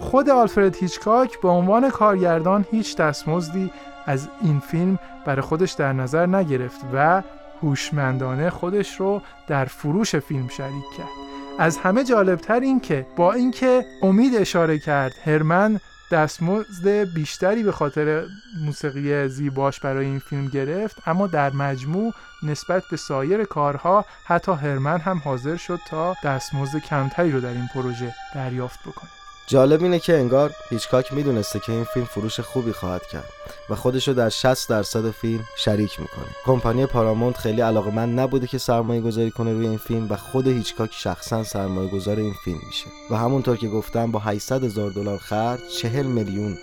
خود 0.00 0.30
آلفرد 0.30 0.76
هیچکاک 0.76 1.40
به 1.40 1.48
عنوان 1.48 1.90
کارگردان 1.90 2.64
هیچ 2.70 2.96
دستمزدی 2.96 3.70
از 4.06 4.28
این 4.42 4.60
فیلم 4.60 4.98
برای 5.24 5.42
خودش 5.42 5.72
در 5.72 5.92
نظر 5.92 6.26
نگرفت 6.26 6.80
و 6.94 7.22
هوشمندانه 7.62 8.50
خودش 8.50 9.00
رو 9.00 9.20
در 9.46 9.64
فروش 9.64 10.16
فیلم 10.16 10.48
شریک 10.48 10.84
کرد. 10.96 11.22
از 11.58 11.78
همه 11.78 12.04
جالبتر 12.04 12.60
این 12.60 12.80
که 12.80 13.06
با 13.16 13.32
اینکه 13.32 13.84
امید 14.02 14.34
اشاره 14.36 14.78
کرد 14.78 15.12
هرمن 15.24 15.80
دستمزد 16.12 16.88
بیشتری 16.88 17.62
به 17.62 17.72
خاطر 17.72 18.24
موسیقی 18.64 19.28
زیباش 19.28 19.80
برای 19.80 20.06
این 20.06 20.18
فیلم 20.18 20.48
گرفت 20.48 20.96
اما 21.06 21.26
در 21.26 21.50
مجموع 21.50 22.14
نسبت 22.42 22.82
به 22.90 22.96
سایر 22.96 23.44
کارها 23.44 24.04
حتی 24.24 24.52
هرمن 24.52 25.00
هم 25.00 25.18
حاضر 25.24 25.56
شد 25.56 25.80
تا 25.88 26.16
دستمزد 26.24 26.78
کمتری 26.78 27.32
رو 27.32 27.40
در 27.40 27.48
این 27.48 27.68
پروژه 27.74 28.14
دریافت 28.34 28.80
بکنه. 28.80 29.21
جالب 29.46 29.82
اینه 29.82 29.98
که 29.98 30.18
انگار 30.18 30.50
هیچکاک 30.70 31.12
می‌دونسته 31.12 31.58
که 31.58 31.72
این 31.72 31.84
فیلم 31.84 32.06
فروش 32.06 32.40
خوبی 32.40 32.72
خواهد 32.72 33.06
کرد 33.06 33.28
و 33.70 33.74
خودش 33.74 34.08
رو 34.08 34.14
در 34.14 34.28
60 34.28 34.68
درصد 34.68 35.10
فیلم 35.10 35.44
شریک 35.56 36.00
می‌کنه. 36.00 36.26
کمپانی 36.44 36.86
پارامونت 36.86 37.36
خیلی 37.36 37.60
علاقمند 37.60 38.20
نبوده 38.20 38.46
که 38.46 38.58
سرمایه 38.58 39.00
گذاری 39.00 39.30
کنه 39.30 39.52
روی 39.52 39.66
این 39.66 39.78
فیلم 39.78 40.06
و 40.10 40.16
خود 40.16 40.46
هیچکاک 40.46 40.90
شخصا 40.92 41.44
سرمایه 41.44 41.90
گذار 41.90 42.16
این 42.16 42.34
فیلم 42.44 42.60
میشه. 42.66 42.86
و 43.10 43.16
همونطور 43.16 43.56
که 43.56 43.68
گفتم 43.68 44.10
با 44.10 44.18
800 44.18 44.64
هزار 44.64 44.90
دلار 44.90 45.18
خرج 45.18 45.60
40 45.68 46.06
میلیون 46.06 46.58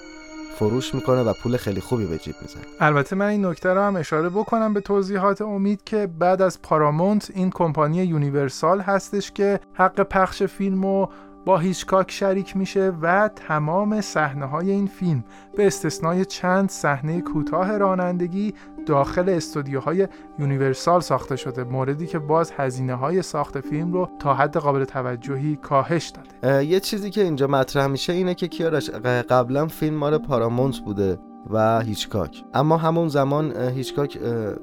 فروش 0.56 0.96
می‌کنه 0.96 1.22
و 1.22 1.34
پول 1.34 1.58
خیلی 1.58 1.82
خوبی 1.82 2.06
به 2.06 2.18
جیب 2.18 2.36
می‌زنه. 2.42 2.64
البته 2.80 3.16
من 3.16 3.26
این 3.26 3.46
نکته 3.46 3.70
رو 3.70 3.82
هم 3.82 3.96
اشاره 3.96 4.30
بکنم 4.30 4.74
به 4.74 4.82
توضیحات 4.82 5.42
امید 5.42 5.84
که 5.84 6.08
بعد 6.20 6.42
از 6.42 6.62
پارامونت 6.62 7.32
این 7.34 7.50
کمپانی 7.50 7.98
یونیورسال 8.04 8.82
هستش 8.82 9.32
که 9.32 9.60
حق 9.74 10.02
پخش 10.02 10.44
فیلم 10.44 10.84
رو 10.84 11.10
هیچکاک 11.58 12.12
شریک 12.12 12.58
میشه 12.58 12.92
و 13.02 13.30
تمام 13.36 14.02
صحنه 14.02 14.46
های 14.46 14.72
این 14.72 14.88
فیلم 14.88 15.24
به 15.58 15.68
استثنای 15.68 16.26
چند 16.26 16.70
صحنه 16.70 17.22
کوتاه 17.22 17.78
رانندگی 17.78 18.54
داخل 18.86 19.30
استودیوهای 19.30 20.08
یونیورسال 20.40 21.02
ساخته 21.02 21.36
شده 21.36 21.64
موردی 21.64 22.08
که 22.08 22.20
باز 22.20 22.52
هزینه 22.52 22.96
های 22.96 23.22
ساخت 23.22 23.62
فیلم 23.62 23.94
رو 23.94 24.10
تا 24.20 24.34
حد 24.34 24.58
قابل 24.58 24.86
توجهی 24.86 25.56
کاهش 25.56 26.12
داده. 26.42 26.66
یه 26.66 26.80
چیزی 26.80 27.10
که 27.10 27.24
اینجا 27.24 27.48
مطرح 27.48 27.88
میشه 27.88 28.14
اینه 28.14 28.36
که 28.36 28.48
کیارش 28.48 28.90
قبلا 29.30 29.68
فیلم 29.68 29.96
مال 29.96 30.18
پارامونت 30.18 30.80
بوده. 30.80 31.29
و 31.50 31.80
هیچکاک. 31.80 32.44
اما 32.54 32.78
همون 32.78 33.08
زمان 33.08 33.58
هیچکاک 33.58 34.18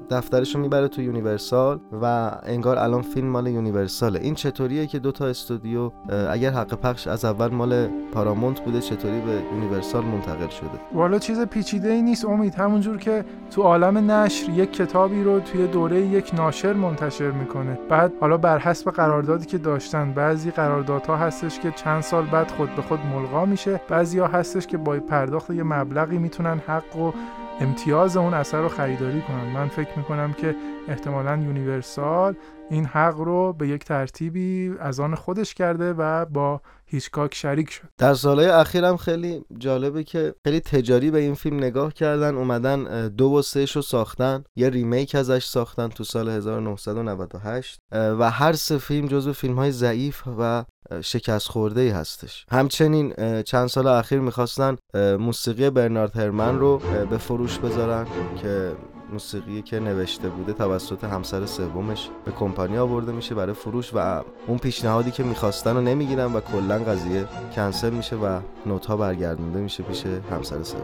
دفترش 0.09 0.55
رو 0.55 0.61
می‌بره 0.61 0.87
تو 0.87 1.01
یونیورسال 1.01 1.79
و 2.01 2.31
انگار 2.43 2.77
الان 2.77 3.01
فیلم 3.01 3.27
مال 3.27 3.47
یونیورساله. 3.47 4.19
این 4.19 4.35
چطوریه 4.35 4.87
که 4.87 4.99
دو 4.99 5.11
تا 5.11 5.25
استودیو 5.25 5.91
اگر 6.31 6.51
حق 6.51 6.73
پخش 6.73 7.07
از 7.07 7.25
اول 7.25 7.47
مال 7.47 7.87
پارامونت 8.11 8.59
بوده 8.59 8.81
چطوری 8.81 9.21
به 9.21 9.41
یونیورسال 9.53 10.05
منتقل 10.05 10.47
شده؟ 10.47 10.69
والا 10.93 11.19
چیز 11.19 11.41
پیچیده 11.41 11.89
ای 11.89 12.01
نیست 12.01 12.25
امید. 12.25 12.55
همونجور 12.55 12.97
که 12.97 13.25
تو 13.51 13.61
عالم 13.61 14.11
نشر 14.11 14.49
یک 14.49 14.73
کتابی 14.73 15.23
رو 15.23 15.39
توی 15.39 15.67
دوره 15.67 16.01
یک 16.01 16.35
ناشر 16.35 16.73
منتشر 16.73 17.31
می‌کنه. 17.31 17.79
بعد 17.89 18.13
حالا 18.21 18.37
بر 18.37 18.59
حسب 18.59 18.91
قراردادی 18.91 19.45
که 19.45 19.57
داشتن. 19.57 20.13
بعضی 20.13 20.51
قراردادها 20.51 21.17
هستش 21.17 21.59
که 21.59 21.71
چند 21.71 22.01
سال 22.01 22.25
بعد 22.25 22.51
خود 22.51 22.75
به 22.75 22.81
خود 22.81 22.99
ملغا 22.99 23.45
میشه. 23.45 23.81
بعضی 23.89 24.19
ها 24.19 24.27
هستش 24.27 24.67
که 24.67 24.77
با 24.77 24.97
پرداخت 24.99 25.49
یه 25.49 25.63
مبلغی 25.63 26.17
می‌تونن 26.17 26.57
حق 26.77 26.95
و 26.95 27.11
امتیاز 27.59 28.17
اون 28.17 28.33
اثر 28.33 28.61
رو 28.61 28.69
خریداری 28.69 29.21
کنن. 29.21 29.45
من 29.53 29.67
فکر 29.67 29.97
می‌کنم 29.97 30.33
که 30.33 30.55
احتمالا 30.87 31.35
یونیورسال 31.35 32.35
این 32.69 32.85
حق 32.85 33.17
رو 33.17 33.53
به 33.53 33.67
یک 33.67 33.83
ترتیبی 33.83 34.73
از 34.79 34.99
آن 34.99 35.15
خودش 35.15 35.53
کرده 35.53 35.93
و 35.93 36.25
با 36.25 36.61
هیچکاک 36.85 37.35
شریک 37.35 37.69
شد. 37.69 37.87
در 37.97 38.13
سالهای 38.13 38.49
اخیرم 38.49 38.97
خیلی 38.97 39.45
جالبه 39.57 40.03
که 40.03 40.35
خیلی 40.43 40.59
تجاری 40.59 41.11
به 41.11 41.19
این 41.19 41.33
فیلم 41.33 41.57
نگاه 41.57 41.93
کردن 41.93 42.35
اومدن 42.35 43.07
دو 43.07 43.25
و 43.25 43.41
سهش 43.41 43.75
رو 43.75 43.81
ساختن 43.81 44.43
یه 44.55 44.69
remake 44.69 45.15
ازش 45.15 45.45
ساختن 45.45 45.87
تو 45.87 46.03
سال 46.03 46.29
1998 46.29 47.79
و 47.91 48.31
هر 48.31 48.53
سه 48.53 48.77
فیلم 48.77 49.07
جزو 49.07 49.33
فیلم 49.33 49.55
های 49.55 49.71
ضعیف 49.71 50.23
و 50.39 50.63
شکست 51.01 51.47
خورده 51.47 51.81
ای 51.81 51.89
هستش. 51.89 52.45
همچنین 52.51 53.13
چند 53.43 53.67
سال 53.67 53.87
اخیر 53.87 54.19
می‌خواستن 54.19 54.75
موسیقی 55.19 55.69
برنارد 55.69 56.17
هرمن 56.17 56.59
رو 56.59 56.81
به 57.09 57.17
فروش 57.17 57.57
بذارن 57.57 58.07
که 58.41 58.71
موسیقی 59.13 59.61
که 59.61 59.79
نوشته 59.79 60.29
بوده 60.29 60.53
توسط 60.53 61.03
همسر 61.03 61.45
سومش 61.45 62.09
به 62.25 62.31
کمپانی 62.31 62.77
آورده 62.77 63.11
میشه 63.11 63.35
برای 63.35 63.53
فروش 63.53 63.91
و 63.93 64.23
اون 64.47 64.57
پیشنهادی 64.57 65.11
که 65.11 65.23
می‌خواستن 65.23 65.75
رو 65.75 65.81
نمی‌گیرن 65.81 66.33
و 66.33 66.39
کلا 66.39 66.79
قضیه 66.79 67.25
کنسل 67.55 67.89
میشه 67.89 68.15
و 68.15 68.39
نوت 68.65 68.85
ها 68.85 68.97
برگردونده 68.97 69.59
میشه 69.59 69.83
پیش 69.83 70.03
همسر 70.31 70.63
سومش. 70.63 70.83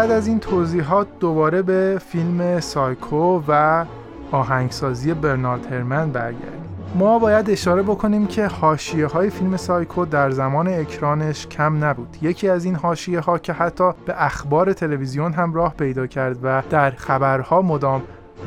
بعد 0.00 0.10
از 0.10 0.26
این 0.26 0.40
توضیحات 0.40 1.06
دوباره 1.18 1.62
به 1.62 2.00
فیلم 2.06 2.60
سایکو 2.60 3.42
و 3.48 3.84
آهنگسازی 4.32 5.14
برنارد 5.14 5.72
هرمن 5.72 6.10
برگردیم. 6.10 6.64
ما 6.94 7.18
باید 7.18 7.50
اشاره 7.50 7.82
بکنیم 7.82 8.26
که 8.26 8.46
حاشیه 8.46 9.06
های 9.06 9.30
فیلم 9.30 9.56
سایکو 9.56 10.04
در 10.04 10.30
زمان 10.30 10.68
اکرانش 10.68 11.46
کم 11.46 11.84
نبود. 11.84 12.16
یکی 12.22 12.48
از 12.48 12.64
این 12.64 12.74
حاشیه 12.74 13.20
ها 13.20 13.38
که 13.38 13.52
حتی 13.52 13.92
به 14.06 14.24
اخبار 14.24 14.72
تلویزیون 14.72 15.32
هم 15.32 15.54
راه 15.54 15.74
پیدا 15.74 16.06
کرد 16.06 16.38
و 16.42 16.62
در 16.70 16.90
خبرها 16.90 17.62
مدام 17.62 18.02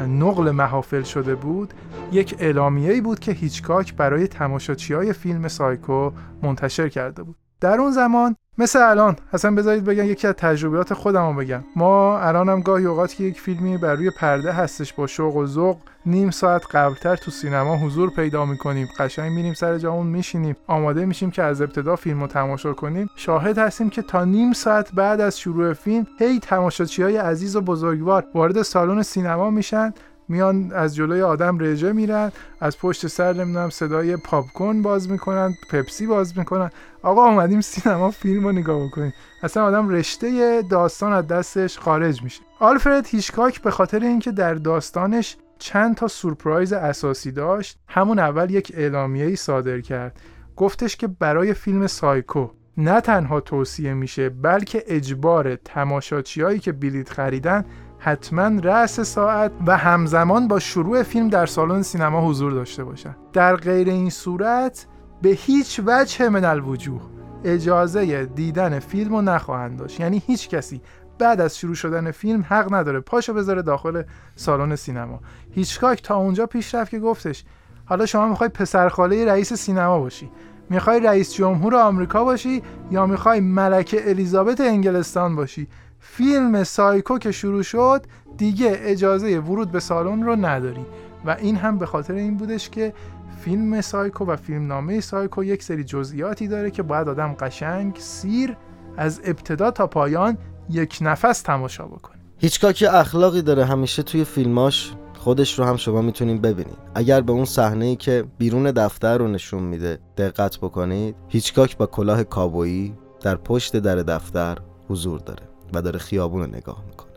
نقل 0.07 0.51
محافل 0.51 1.03
شده 1.03 1.35
بود 1.35 1.73
یک 2.11 2.35
اعلامیه‌ای 2.39 3.01
بود 3.01 3.19
که 3.19 3.31
هیچکاک 3.31 3.95
برای 3.95 4.27
تماشاچی 4.27 4.93
های 4.93 5.13
فیلم 5.13 5.47
سایکو 5.47 6.11
منتشر 6.41 6.89
کرده 6.89 7.23
بود. 7.23 7.42
در 7.63 7.79
اون 7.79 7.91
زمان 7.91 8.35
مثل 8.57 8.81
الان 8.81 9.15
اصلا 9.33 9.55
بذارید 9.55 9.83
بگم 9.83 10.05
یکی 10.05 10.27
از 10.27 10.33
تجربیات 10.33 10.93
خودم 10.93 11.27
رو 11.27 11.33
بگم. 11.33 11.63
ما 11.75 12.19
الانم 12.19 12.61
گاهی 12.61 12.85
اوقات 12.85 13.13
که 13.13 13.23
یک 13.23 13.41
فیلمی 13.41 13.77
بر 13.77 13.95
روی 13.95 14.11
پرده 14.19 14.51
هستش 14.51 14.93
با 14.93 15.07
شوق 15.07 15.35
و 15.35 15.45
ذوق 15.45 15.77
نیم 16.05 16.31
ساعت 16.31 16.75
قبلتر 16.75 17.15
تو 17.15 17.31
سینما 17.31 17.77
حضور 17.77 18.09
پیدا 18.09 18.45
می‌کنیم. 18.45 18.87
قشنگ 18.99 19.31
میریم 19.31 19.53
سر 19.53 19.77
جامون 19.77 20.07
میشینیم. 20.07 20.55
آماده 20.67 21.05
میشیم 21.05 21.31
که 21.31 21.43
از 21.43 21.61
ابتدا 21.61 21.95
فیلم 21.95 22.21
رو 22.21 22.27
تماشا 22.27 22.73
کنیم. 22.73 23.09
شاهد 23.15 23.57
هستیم 23.57 23.89
که 23.89 24.01
تا 24.01 24.25
نیم 24.25 24.53
ساعت 24.53 24.91
بعد 24.93 25.21
از 25.21 25.39
شروع 25.39 25.73
فیلم 25.73 26.07
هی 26.19 26.39
تماشاچی 26.39 27.03
های 27.03 27.17
عزیز 27.17 27.55
و 27.55 27.61
بزرگوار 27.61 28.23
وارد 28.33 28.61
سالن 28.61 29.01
سینما 29.01 29.49
میشن. 29.49 29.93
میان 30.27 30.71
از 30.71 30.95
جلوی 30.95 31.21
آدم 31.21 31.59
رژه 31.59 31.93
میرن 31.93 32.31
از 32.59 32.77
پشت 32.77 33.07
سر 33.07 33.33
نمی‌دونم 33.33 33.69
صدای 33.69 34.17
پاپکورن 34.17 34.81
باز 34.81 35.09
می‌کنن 35.09 35.53
پپسی 35.69 36.07
باز 36.07 36.37
می‌کنن. 36.37 36.69
آقا 37.01 37.21
آمدیم 37.21 37.61
سینما 37.61 38.11
فیلم 38.11 38.43
رو 38.43 38.51
نگاه 38.51 38.87
بکنیم. 38.87 39.13
اصلا 39.43 39.63
آدم 39.63 39.89
رشته 39.89 40.61
داستان 40.69 41.13
از 41.13 41.27
دستش 41.27 41.79
خارج 41.79 42.23
میشه. 42.23 42.41
آلفرد 42.59 43.07
هیشکاک 43.07 43.61
به 43.61 43.71
خاطر 43.71 43.99
اینکه 43.99 44.31
در 44.31 44.53
داستانش 44.53 45.37
چند 45.59 45.95
تا 45.95 46.07
سورپرایز 46.07 46.73
اساسی 46.73 47.31
داشت 47.31 47.79
همون 47.87 48.19
اول 48.19 48.51
یک 48.51 48.71
اعلامیه 48.75 49.25
ای 49.25 49.35
صادر 49.35 49.81
کرد. 49.81 50.19
گفتش 50.55 50.95
که 50.95 51.07
برای 51.07 51.53
فیلم 51.53 51.87
سایکو 51.87 52.49
نه 52.77 53.01
تنها 53.01 53.39
توصیه 53.39 53.93
میشه 53.93 54.29
بلکه 54.29 54.83
اجبار 54.87 55.55
تماشاچیایی 55.55 56.59
که 56.59 56.71
بلیت 56.71 57.09
خریدن 57.09 57.65
حتما 58.05 58.59
رأس 58.63 58.99
ساعت 58.99 59.51
و 59.67 59.77
همزمان 59.77 60.47
با 60.47 60.59
شروع 60.59 61.03
فیلم 61.03 61.29
در 61.29 61.45
سالن 61.45 61.81
سینما 61.81 62.27
حضور 62.27 62.51
داشته 62.51 62.83
باشند 62.83 63.15
در 63.33 63.55
غیر 63.55 63.89
این 63.89 64.09
صورت 64.09 64.87
به 65.21 65.29
هیچ 65.29 65.81
وجه 65.85 66.29
من 66.29 66.45
الوجوه 66.45 67.01
اجازه 67.43 68.25
دیدن 68.25 68.79
فیلم 68.79 69.15
رو 69.15 69.21
نخواهند 69.21 69.79
داشت. 69.79 69.99
یعنی 69.99 70.23
هیچ 70.27 70.49
کسی 70.49 70.81
بعد 71.19 71.41
از 71.41 71.57
شروع 71.57 71.75
شدن 71.75 72.11
فیلم 72.11 72.45
حق 72.49 72.73
نداره 72.73 72.99
پاشو 72.99 73.33
بذاره 73.33 73.61
داخل 73.61 74.03
سالن 74.35 74.75
سینما. 74.75 75.19
هیچکاک 75.51 76.01
تا 76.03 76.15
اونجا 76.15 76.45
پیش 76.45 76.75
رفت 76.75 76.91
که 76.91 76.99
گفتش 76.99 77.43
حالا 77.85 78.05
شما 78.05 78.27
می‌خوای 78.27 78.49
پسرخاله 78.49 79.25
رئیس 79.25 79.53
سینما 79.53 79.99
باشی. 79.99 80.31
می‌خوای 80.69 80.99
رئیس 80.99 81.33
جمهور 81.33 81.75
آمریکا 81.75 82.23
باشی 82.23 82.63
یا 82.91 83.05
می‌خوای 83.05 83.39
ملکه 83.39 84.09
الیزابت 84.09 84.61
انگلستان 84.61 85.35
باشی؟ 85.35 85.67
فیلم 86.05 86.63
سایکو 86.63 87.17
که 87.17 87.31
شروع 87.31 87.63
شد 87.63 88.05
دیگه 88.37 88.77
اجازه 88.79 89.39
ورود 89.39 89.71
به 89.71 89.79
سالن 89.79 90.23
رو 90.23 90.35
نداری. 90.35 90.85
و 91.25 91.35
این 91.39 91.55
هم 91.55 91.77
به 91.77 91.85
خاطر 91.85 92.13
این 92.13 92.37
بودش 92.37 92.69
که 92.69 92.93
فیلم 93.41 93.81
سایکو 93.81 94.25
و 94.25 94.35
فیلم 94.35 94.67
نامه 94.67 95.01
سایکو 95.01 95.43
یک 95.43 95.63
سری 95.63 95.83
جزئیاتی 95.83 96.47
داره 96.47 96.71
که 96.71 96.83
باید 96.83 97.09
آدم 97.09 97.33
قشنگ 97.33 97.95
سیر 97.99 98.57
از 98.97 99.21
ابتدا 99.23 99.71
تا 99.71 99.87
پایان 99.87 100.37
یک 100.69 100.97
نفس 101.01 101.41
تماشا 101.41 101.85
بکنه. 101.85 102.21
هیچکاک 102.37 102.83
اخلاقی 102.91 103.41
داره 103.41 103.65
همیشه 103.65 104.03
توی 104.03 104.23
فیلماش 104.23 104.93
خودش 105.13 105.59
رو 105.59 105.65
هم 105.65 105.75
شما 105.75 106.01
می‌تونید 106.01 106.41
ببینید 106.41 106.77
اگر 106.95 107.21
به 107.21 107.31
اون 107.31 107.45
صحنه 107.45 107.85
ای 107.85 107.95
که 107.95 108.25
بیرون 108.37 108.71
دفتر 108.71 109.17
رو 109.17 109.27
نشون 109.27 109.63
میده 109.63 109.99
دقت 110.17 110.57
بکنید 110.57 111.15
هیچکاک 111.27 111.77
با 111.77 111.85
کلاه 111.85 112.23
کابویی 112.23 112.93
در 113.21 113.35
پشت 113.35 113.75
در 113.75 113.95
دفتر 113.95 114.57
حضور 114.89 115.19
داره. 115.19 115.52
و 115.73 115.81
داره 115.81 115.99
خیابون 115.99 116.41
رو 116.41 116.47
نگاه 116.47 116.83
می‌کنه. 116.87 117.09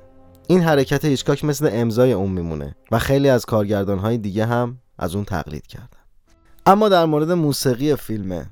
این 0.48 0.60
حرکت 0.60 1.04
هیچکاک 1.04 1.44
مثل 1.44 1.70
امضای 1.72 2.12
اون 2.12 2.30
میمونه 2.30 2.76
و 2.90 2.98
خیلی 2.98 3.28
از 3.28 3.46
کارگردان 3.46 3.98
های 3.98 4.18
دیگه 4.18 4.46
هم 4.46 4.78
از 4.98 5.14
اون 5.14 5.24
تقلید 5.24 5.66
کردن. 5.66 5.86
اما 6.66 6.88
در 6.88 7.04
مورد 7.04 7.32
موسیقی 7.32 7.96
فیلم 7.96 8.46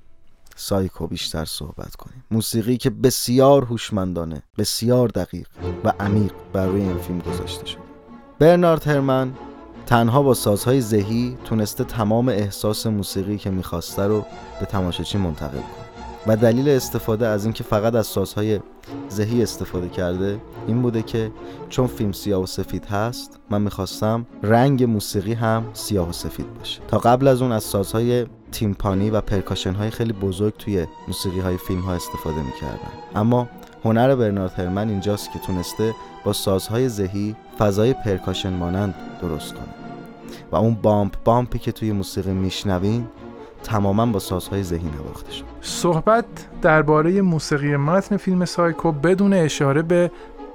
سایکو 0.56 1.06
بیشتر 1.06 1.44
صحبت 1.44 1.96
کنیم. 1.96 2.24
موسیقی 2.30 2.76
که 2.76 2.90
بسیار 2.90 3.64
هوشمندانه 3.64 4.42
بسیار 4.58 5.08
دقیق 5.08 5.48
و 5.84 5.92
عمیق 6.00 6.32
بر 6.52 6.66
روی 6.66 6.80
این 6.80 6.98
فیلم 6.98 7.18
گذاشته 7.18 7.66
شده. 7.66 7.80
برنارد 8.38 8.86
هرمن 8.86 9.32
تنها 9.86 10.22
با 10.22 10.34
سازهای 10.34 10.80
ذهی 10.80 11.38
تونسته 11.44 11.84
تمام 11.84 12.28
احساس 12.28 12.86
موسیقی 12.86 13.38
که 13.38 13.50
می‌خواسته 13.50 14.02
رو 14.02 14.26
به 14.60 14.66
تماشاچی 14.66 15.18
منتقل 15.18 15.58
کنه. 15.58 15.84
و 16.26 16.36
دلیل 16.36 16.68
استفاده 16.68 17.26
از 17.26 17.44
اینکه 17.44 17.64
فقط 17.64 17.94
از 17.94 18.06
سازهای 18.06 18.60
ذهی 19.10 19.42
استفاده 19.42 19.88
کرده 19.88 20.40
این 20.66 20.82
بوده 20.82 21.02
که 21.02 21.30
چون 21.68 21.86
فیلم 21.86 22.12
سیاه 22.12 22.42
و 22.42 22.46
سفید 22.46 22.84
هست 22.84 23.38
من 23.50 23.62
می‌خواستم 23.62 24.26
رنگ 24.42 24.84
موسیقی 24.84 25.32
هم 25.32 25.64
سیاه 25.72 26.08
و 26.08 26.12
سفید 26.12 26.54
باشه. 26.58 26.80
تا 26.88 26.98
قبل 26.98 27.28
از 27.28 27.42
اون 27.42 27.52
از 27.52 27.62
سازهای 27.62 28.26
تیمپانی 28.52 29.10
و 29.10 29.20
پرکاشن 29.20 29.74
های 29.74 29.90
خیلی 29.90 30.12
بزرگ 30.12 30.54
توی 30.58 30.86
موسیقی 31.08 31.40
های 31.40 31.56
فیلم 31.56 31.80
ها 31.80 31.92
استفاده 31.92 32.42
می‌کردن. 32.42 32.92
اما 33.14 33.48
هنر 33.84 34.14
برنارد 34.14 34.52
هرمن 34.56 34.88
اینجاست 34.88 35.32
که 35.32 35.38
تونسته 35.38 35.94
با 36.24 36.32
سازهای 36.32 36.88
ذهی 36.88 37.36
فضای 37.58 37.92
پرکاشن 37.92 38.52
مانند 38.52 38.94
درست 39.22 39.54
کنه. 39.54 39.74
و 40.52 40.56
اون 40.56 40.74
بامپ 40.74 41.14
بامپی 41.24 41.58
که 41.58 41.72
توی 41.72 41.92
موسیقی 41.92 42.32
میشنوین 42.32 43.06
تماما 43.64 44.06
با 44.06 44.18
سازهای 44.18 44.62
ذهی 44.62 44.90
نواخته 44.98 45.32
شد. 45.32 45.44
صحبت 45.60 46.24
درباره 46.62 47.22
موسیقی 47.22 47.76
متن 47.76 48.16
فیلم 48.16 48.44
سایکو 48.44 48.92
بدون 48.92 49.32
اشاره 49.32 49.82
به 49.82 50.10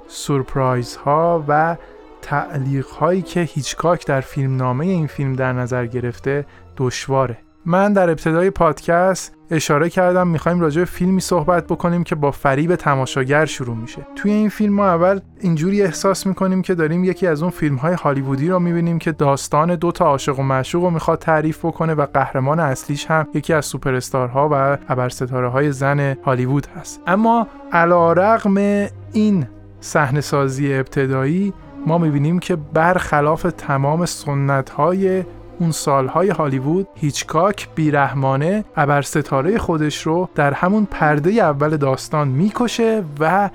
سورپرایز 0.08 0.96
ها 0.96 1.44
و 1.48 1.76
تعلیق 2.22 2.86
هایی 2.86 3.22
که 3.22 3.40
هیچکاک 3.40 4.06
در 4.06 4.20
فیلم 4.20 4.56
نامه 4.56 4.86
این 4.86 5.06
فیلم 5.06 5.32
در 5.32 5.52
نظر 5.52 5.86
گرفته 5.86 6.46
دشواره. 6.76 7.38
من 7.66 7.92
در 7.92 8.10
ابتدای 8.10 8.50
پادکست 8.50 9.34
اشاره 9.50 9.88
کردم 9.88 10.28
می‌خوایم 10.28 10.60
راجع 10.60 10.80
به 10.80 10.84
فیلمی 10.84 11.20
صحبت 11.20 11.66
بکنیم 11.66 12.04
که 12.04 12.14
با 12.14 12.30
فریب 12.30 12.74
تماشاگر 12.74 13.44
شروع 13.44 13.76
میشه. 13.76 14.06
توی 14.16 14.32
این 14.32 14.48
فیلم 14.48 14.74
ما 14.74 14.86
اول 14.86 15.20
اینجوری 15.40 15.82
احساس 15.82 16.26
می‌کنیم 16.26 16.62
که 16.62 16.74
داریم 16.74 17.04
یکی 17.04 17.26
از 17.26 17.42
اون 17.42 17.50
فیلم 17.50 17.76
های 17.76 17.94
هالیوودی 17.94 18.48
رو 18.48 18.58
می‌بینیم 18.58 18.98
که 18.98 19.12
داستان 19.12 19.74
دو 19.74 19.92
تا 19.92 20.04
عاشق 20.04 20.38
و 20.38 20.42
معشوق 20.42 20.84
رو 20.84 20.90
می‌خواد 20.90 21.18
تعریف 21.18 21.64
بکنه 21.64 21.94
و 21.94 22.06
قهرمان 22.14 22.60
اصلیش 22.60 23.06
هم 23.06 23.26
یکی 23.34 23.52
از 23.52 23.66
سوپرستارها 23.66 24.48
و 24.52 24.78
ابرستاره 24.88 25.48
های 25.48 25.72
زن 25.72 26.16
هالیوود 26.24 26.66
هست. 26.66 27.00
اما 27.06 27.46
علا 27.72 28.38
این 29.12 29.46
صحنه 29.80 30.20
سازی 30.20 30.74
ابتدایی 30.74 31.52
ما 31.86 31.98
می‌بینیم 31.98 32.38
که 32.38 32.56
برخلاف 32.56 33.46
تمام 33.58 34.06
سنت 34.06 34.70
های 34.70 35.24
اون 35.60 35.72
سالهای 35.72 36.28
هالیوود 36.28 36.88
هیچکاک 36.94 37.68
بیرحمانه 37.74 38.64
ابر 38.76 39.02
ستاره 39.02 39.58
خودش 39.58 40.02
رو 40.06 40.28
در 40.34 40.52
همون 40.52 40.88
پرده 40.90 41.30
اول 41.30 41.76
داستان 41.76 42.28
می‌کشه 42.28 43.04
و 43.20 43.50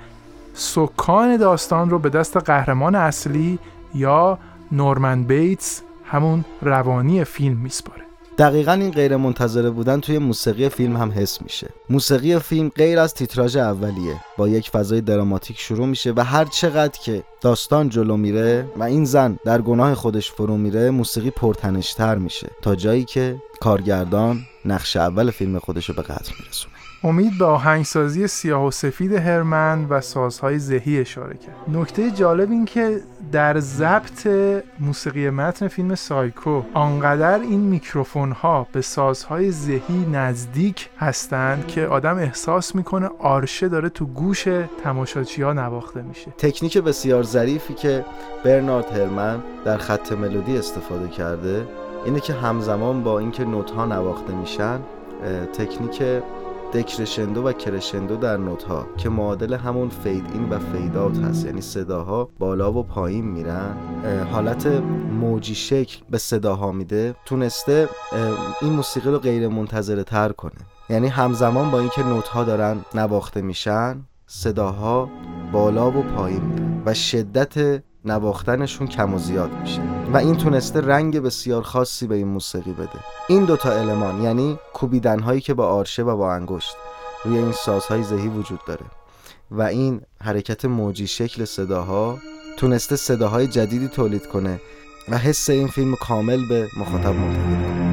سکان 0.54 1.36
داستان 1.36 1.90
رو 1.90 1.98
به 1.98 2.08
دست 2.08 2.36
قهرمان 2.36 2.94
اصلی 2.94 3.58
یا 3.94 4.38
نورمن 4.72 5.22
بیتس 5.22 5.82
همون 6.06 6.44
روانی 6.62 7.24
فیلم 7.24 7.56
میسپاره. 7.56 8.05
دقیقا 8.38 8.72
این 8.72 8.90
غیر 8.90 9.16
منتظره 9.16 9.70
بودن 9.70 10.00
توی 10.00 10.18
موسیقی 10.18 10.68
فیلم 10.68 10.96
هم 10.96 11.12
حس 11.16 11.42
میشه. 11.42 11.70
موسیقی 11.90 12.38
فیلم 12.38 12.68
غیر 12.68 12.98
از 12.98 13.14
تیتراژ 13.14 13.56
اولیه. 13.56 14.20
با 14.36 14.48
یک 14.48 14.70
فضای 14.70 15.00
دراماتیک 15.00 15.58
شروع 15.58 15.86
میشه 15.86 16.12
و 16.16 16.24
هر 16.24 16.44
چقدر 16.44 16.98
که 17.00 17.22
داستان 17.40 17.88
جلو 17.88 18.16
میره 18.16 18.66
و 18.76 18.82
این 18.82 19.04
زن 19.04 19.38
در 19.44 19.62
گناه 19.62 19.94
خودش 19.94 20.30
فرو 20.32 20.56
میره 20.56 20.90
موسیقی 20.90 21.30
پرتنشتر 21.30 22.14
میشه. 22.14 22.50
تا 22.62 22.74
جایی 22.74 23.04
که 23.04 23.36
کارگردان 23.60 24.40
نقش 24.64 24.96
اول 24.96 25.30
فیلم 25.30 25.58
خودش 25.58 25.88
رو 25.88 25.94
به 25.94 26.02
قطع 26.02 26.32
میرسونه. 26.40 26.75
امید 27.06 27.38
به 27.38 27.44
آهنگسازی 27.44 28.26
سیاه 28.26 28.66
و 28.66 28.70
سفید 28.70 29.12
هرمن 29.12 29.86
و 29.88 30.00
سازهای 30.00 30.58
ذهی 30.58 31.00
اشاره 31.00 31.36
کرد. 31.36 31.76
نکته 31.76 32.10
جالب 32.10 32.50
این 32.50 32.64
که 32.64 33.00
در 33.32 33.58
ضبط 33.58 34.28
موسیقی 34.80 35.30
متن 35.30 35.68
فیلم 35.68 35.94
سایکو 35.94 36.62
آنقدر 36.74 37.40
این 37.40 37.60
میکروفون 37.60 38.32
ها 38.32 38.66
به 38.72 38.80
سازهای 38.80 39.50
ذهی 39.50 40.06
نزدیک 40.12 40.88
هستند 40.98 41.66
که 41.66 41.86
آدم 41.86 42.18
احساس 42.18 42.74
می‌کنه 42.74 43.10
آرشه 43.18 43.68
داره 43.68 43.88
تو 43.88 44.06
گوش 44.06 44.44
تماشاچی 44.84 45.42
ها 45.42 45.52
نواخته 45.52 46.02
میشه. 46.02 46.30
تکنیک 46.38 46.78
بسیار 46.78 47.22
ظریفی 47.22 47.74
که 47.74 48.04
برنارد 48.44 48.90
هرمن 48.96 49.42
در 49.64 49.78
خط 49.78 50.12
ملودی 50.12 50.58
استفاده 50.58 51.08
کرده 51.08 51.66
اینه 52.04 52.20
که 52.20 52.32
همزمان 52.32 53.02
با 53.02 53.18
اینکه 53.18 53.44
نوت 53.44 53.70
ها 53.70 53.84
نواخته 53.86 54.34
میشن 54.34 54.80
تکنیک 55.52 56.02
دکرشندو 56.76 57.42
و 57.42 57.52
کرشندو 57.52 58.16
در 58.16 58.36
نوت 58.36 58.62
ها 58.62 58.86
که 58.96 59.08
معادل 59.08 59.54
همون 59.54 59.88
fade 59.88 60.24
in 60.32 60.48
و 60.48 60.58
fade 60.58 60.92
out 60.92 61.18
هست 61.18 61.46
یعنی 61.46 61.60
صداها 61.60 62.28
بالا 62.38 62.72
و 62.72 62.82
پایین 62.82 63.24
میرن. 63.24 63.76
حالت 64.32 64.66
موجی 65.20 65.54
شکل 65.54 66.04
به 66.10 66.18
صداها 66.18 66.72
میده. 66.72 67.14
تونسته 67.24 67.88
این 68.62 68.72
موسیقی 68.72 69.10
رو 69.10 69.18
غیر 69.18 69.48
منتظره 69.48 70.04
تر 70.04 70.32
کنه. 70.32 70.52
یعنی 70.90 71.08
همزمان 71.08 71.70
با 71.70 71.80
اینکه 71.80 72.02
نوت 72.02 72.28
ها 72.28 72.44
دارن 72.44 72.76
نواخته 72.94 73.42
میشن 73.42 74.04
صداها 74.26 75.08
بالا 75.52 75.90
و 75.90 76.02
پایین 76.02 76.42
میرن. 76.42 76.82
و 76.86 76.94
شدت 76.94 77.82
نواختنشون 78.06 78.86
کم 78.86 79.14
و 79.14 79.18
زیاد 79.18 79.52
میشه. 79.60 79.82
و 80.12 80.16
این 80.16 80.36
تونسته 80.36 80.80
رنگ 80.80 81.18
بسیار 81.18 81.62
خاصی 81.62 82.06
به 82.06 82.14
این 82.14 82.28
موسیقی 82.28 82.72
بده. 82.72 82.98
این 83.28 83.44
دوتا 83.44 83.72
المان 83.72 84.22
یعنی 84.22 84.58
کوبیدن 84.74 85.18
هایی 85.20 85.40
که 85.40 85.54
با 85.54 85.68
آرشه 85.68 86.02
و 86.02 86.16
با 86.16 86.32
انگشت 86.32 86.76
روی 87.24 87.38
این 87.38 87.52
سازهای 87.52 88.02
ذهی 88.02 88.28
وجود 88.28 88.60
داره. 88.66 88.86
و 89.50 89.62
این 89.62 90.00
حرکت 90.22 90.64
موجی 90.64 91.06
شکل 91.06 91.44
صداها 91.44 92.18
تونسته 92.56 92.96
صداهای 92.96 93.46
جدیدی 93.46 93.88
تولید 93.88 94.26
کنه 94.26 94.60
و 95.08 95.18
حس 95.18 95.50
این 95.50 95.68
فیلم 95.68 95.94
کامل 95.94 96.48
به 96.48 96.68
مخاطب 96.76 97.14
منتقل 97.14 97.62
کنه. 97.62 97.85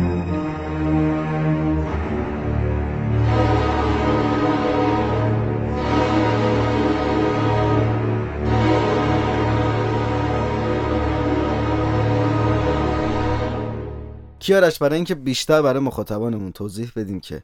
کیارش 14.43 14.79
برای 14.79 14.95
اینکه 14.95 15.15
بیشتر 15.15 15.61
برای 15.61 15.79
مخاطبانمون 15.79 16.51
توضیح 16.51 16.91
بدیم 16.95 17.19
که 17.19 17.43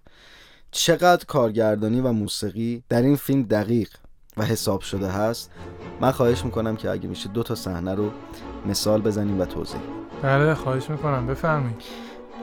چقدر 0.72 1.26
کارگردانی 1.26 2.02
و 2.02 2.12
موسیقی 2.12 2.84
در 2.90 3.02
این 3.02 3.16
فیلم 3.16 3.44
دقیق 3.44 3.90
و 4.38 4.44
حساب 4.44 4.82
شده 4.82 5.08
هست 5.08 5.52
من 6.02 6.12
خواهش 6.12 6.46
می‌کنم 6.46 6.76
که 6.76 6.90
اگه 6.90 7.08
میشه 7.08 7.30
دو 7.30 7.44
تا 7.44 7.56
صحنه 7.56 7.96
رو 7.96 8.12
مثال 8.66 9.02
بزنیم 9.02 9.42
و 9.42 9.46
توضیح. 9.46 9.80
بله 10.22 10.54
خواهش 10.54 10.90
می‌کنم. 10.90 11.28
بفرمایید. 11.28 11.82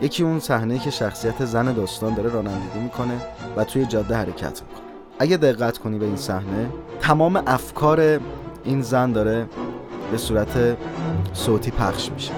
یکی 0.02 0.22
اون 0.22 0.40
صحنه 0.40 0.78
که 0.78 0.90
شخصیت 0.90 1.44
زن 1.44 1.72
داستان 1.72 2.14
داره 2.14 2.30
رانندگی 2.30 2.78
می‌کنه 2.78 3.20
و 3.56 3.64
توی 3.64 3.86
جاده 3.86 4.16
حرکت 4.16 4.62
می‌کنه. 4.62 4.86
اگه 5.18 5.36
دقت 5.36 5.78
کنی 5.78 5.98
به 5.98 6.06
این 6.06 6.16
صحنه 6.16 6.70
تمام 7.00 7.42
افکار 7.46 8.20
این 8.64 8.82
زن 8.82 9.12
داره 9.12 9.46
به 10.10 10.18
صورت 10.18 10.76
صوتی 11.32 11.70
پخش 11.70 12.10
میشه. 12.10 12.32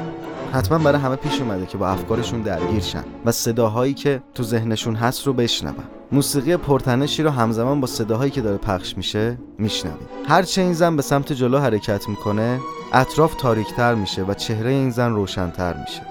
حتما 0.53 0.79
برای 0.79 1.01
همه 1.01 1.17
پیش 1.17 1.41
اومده 1.41 1.67
که 1.67 1.79
با 1.79 1.89
افکارشون 1.89 2.43
درگیر 2.43 2.81
شن 2.81 3.05
و 3.25 3.33
صداهایی 3.33 3.95
که 3.95 4.23
تو 4.35 4.43
ذهنشون 4.43 4.95
هست 4.95 5.27
رو 5.27 5.33
بشنون. 5.33 5.75
موسیقی 6.13 6.57
پرتنشی 6.57 7.23
رو 7.23 7.31
همزمان 7.31 7.81
با 7.81 7.87
صداهایی 7.87 8.31
که 8.31 8.41
داره 8.41 8.57
پخش 8.57 8.97
میشه 8.97 9.39
میشنوید 9.59 10.09
هرچه 10.29 10.63
این 10.63 10.73
زن 10.73 10.97
به 10.97 11.03
سمت 11.03 11.33
جلو 11.33 11.59
حرکت 11.59 12.09
می‌کنه 12.09 12.61
اطراف 12.93 13.35
تاریکتر 13.35 13.95
میشه 13.95 14.23
و 14.23 14.35
چهره 14.35 14.71
این 14.71 14.91
زن 14.91 15.13
روشنتر 15.13 15.75
میشه. 15.81 16.03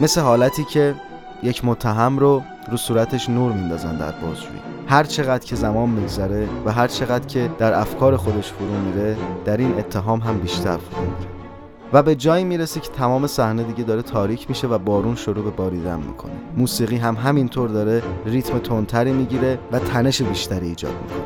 مثل 0.00 0.20
حالتی 0.20 0.64
که 0.64 0.94
یک 1.42 1.64
متهم 1.64 2.18
رو 2.18 2.42
رو 2.70 2.76
صورتش 2.76 3.28
نور 3.28 3.52
میندازن 3.52 3.96
در 3.96 4.12
بازجویی. 4.12 4.60
هر 4.88 5.04
چقدر 5.04 5.44
که 5.44 5.56
زمان 5.56 5.88
میگذره 5.88 6.48
و 6.64 6.72
هر 6.72 6.88
چقدر 6.88 7.26
که 7.26 7.50
در 7.58 7.80
افکار 7.80 8.16
خودش 8.16 8.52
فرو 8.52 8.80
میره 8.80 9.16
در 9.44 9.56
این 9.56 9.78
اتهام 9.78 10.20
هم 10.20 10.38
بیشتر 10.38 10.76
فرو 10.76 11.00
میره. 11.00 11.39
و 11.92 12.02
به 12.02 12.14
جایی 12.14 12.44
می‌رسه 12.44 12.80
که 12.80 12.88
تمام 12.88 13.26
صحنه 13.26 13.62
دیگه 13.62 13.84
داره 13.84 14.02
تاریک 14.02 14.48
میشه 14.48 14.66
و 14.66 14.78
بارون 14.78 15.14
شروع 15.14 15.44
به 15.44 15.50
باریدن 15.50 16.00
می‌کنه. 16.00 16.32
موسیقی 16.56 16.96
هم 16.96 17.14
همینطور 17.14 17.68
داره 17.68 18.02
ریتم 18.26 18.58
تندتری 18.58 19.12
می‌گیره 19.12 19.58
و 19.72 19.78
تنش 19.78 20.22
بیشتری 20.22 20.68
ایجاد 20.68 20.92
می‌کنه. 21.02 21.24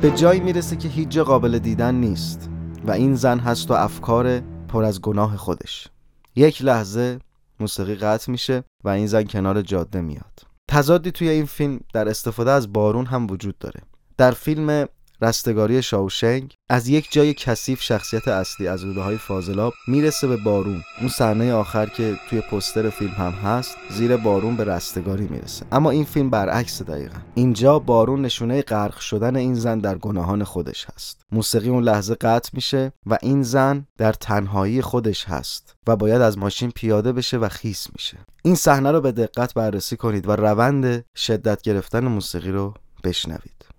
به 0.00 0.10
جایی 0.10 0.40
می‌رسه 0.40 0.76
که 0.76 0.88
هیچ 0.88 1.08
جا 1.08 1.24
قابل 1.24 1.58
دیدن 1.58 1.94
نیست 1.94 2.50
و 2.86 2.90
این 2.90 3.14
زن 3.14 3.38
هست 3.38 3.70
و 3.70 3.74
افکار 3.74 4.40
پر 4.68 4.84
از 4.84 5.00
گناه 5.00 5.36
خودش. 5.36 5.88
یک 6.36 6.62
لحظه 6.62 7.18
موسیقی 7.60 7.94
قطع 7.94 8.32
میشه 8.32 8.64
و 8.84 8.88
این 8.88 9.06
زن 9.06 9.24
کنار 9.24 9.62
جاده 9.62 10.00
میاد. 10.00 10.40
تضادی 10.68 11.10
توی 11.10 11.28
این 11.28 11.46
فیلم 11.46 11.80
در 11.94 12.08
استفاده 12.08 12.50
از 12.50 12.72
بارون 12.72 13.06
هم 13.06 13.26
وجود 13.30 13.58
داره. 13.58 13.80
در 14.16 14.30
فیلم 14.30 14.86
رستگاری 15.22 15.82
شاوشنگ 15.82 16.54
از 16.68 16.88
یک 16.88 17.12
جای 17.12 17.34
کثیف 17.34 17.82
شخصیت 17.82 18.28
اصلی 18.28 18.68
از 18.68 18.84
روده 18.84 19.00
های 19.00 19.16
فاضلاب 19.16 19.72
می‌رسه 19.88 20.26
به 20.26 20.36
بارون 20.36 20.82
اون 21.00 21.08
صحنه 21.08 21.52
آخر 21.52 21.86
که 21.86 22.16
توی 22.30 22.40
پستر 22.40 22.90
فیلم 22.90 23.12
هم 23.12 23.32
هست 23.32 23.76
زیر 23.90 24.16
بارون 24.16 24.56
به 24.56 24.64
رستگاری 24.64 25.28
می‌رسه. 25.30 25.66
اما 25.72 25.90
این 25.90 26.04
فیلم 26.04 26.30
برعکس 26.30 26.82
دقیقا. 26.82 27.18
اینجا 27.34 27.78
بارون 27.78 28.22
نشونه 28.22 28.62
غرق 28.62 28.98
شدن 28.98 29.36
این 29.36 29.54
زن 29.54 29.78
در 29.78 29.98
گناهان 29.98 30.44
خودش 30.44 30.86
هست. 30.94 31.22
موسیقی 31.32 31.68
اون 31.68 31.84
لحظه 31.84 32.14
قطع 32.14 32.50
میشه 32.52 32.92
و 33.06 33.18
این 33.22 33.42
زن 33.42 33.86
در 33.98 34.12
تنهایی 34.12 34.82
خودش 34.82 35.24
هست 35.24 35.74
و 35.86 35.96
باید 35.96 36.22
از 36.22 36.38
ماشین 36.38 36.70
پیاده 36.70 37.12
بشه 37.12 37.36
و 37.36 37.48
خیس 37.48 37.86
میشه. 37.92 38.18
این 38.42 38.54
صحنه 38.54 38.90
رو 38.90 39.00
به 39.00 39.12
دقت 39.12 39.54
بررسی 39.54 39.96
کنید 39.96 40.28
و 40.28 40.32
روند 40.32 41.04
شدت 41.16 41.62
گرفتن 41.62 42.04
موسیقی 42.04 42.50
رو 42.50 42.74
بشنوید. 43.04 43.73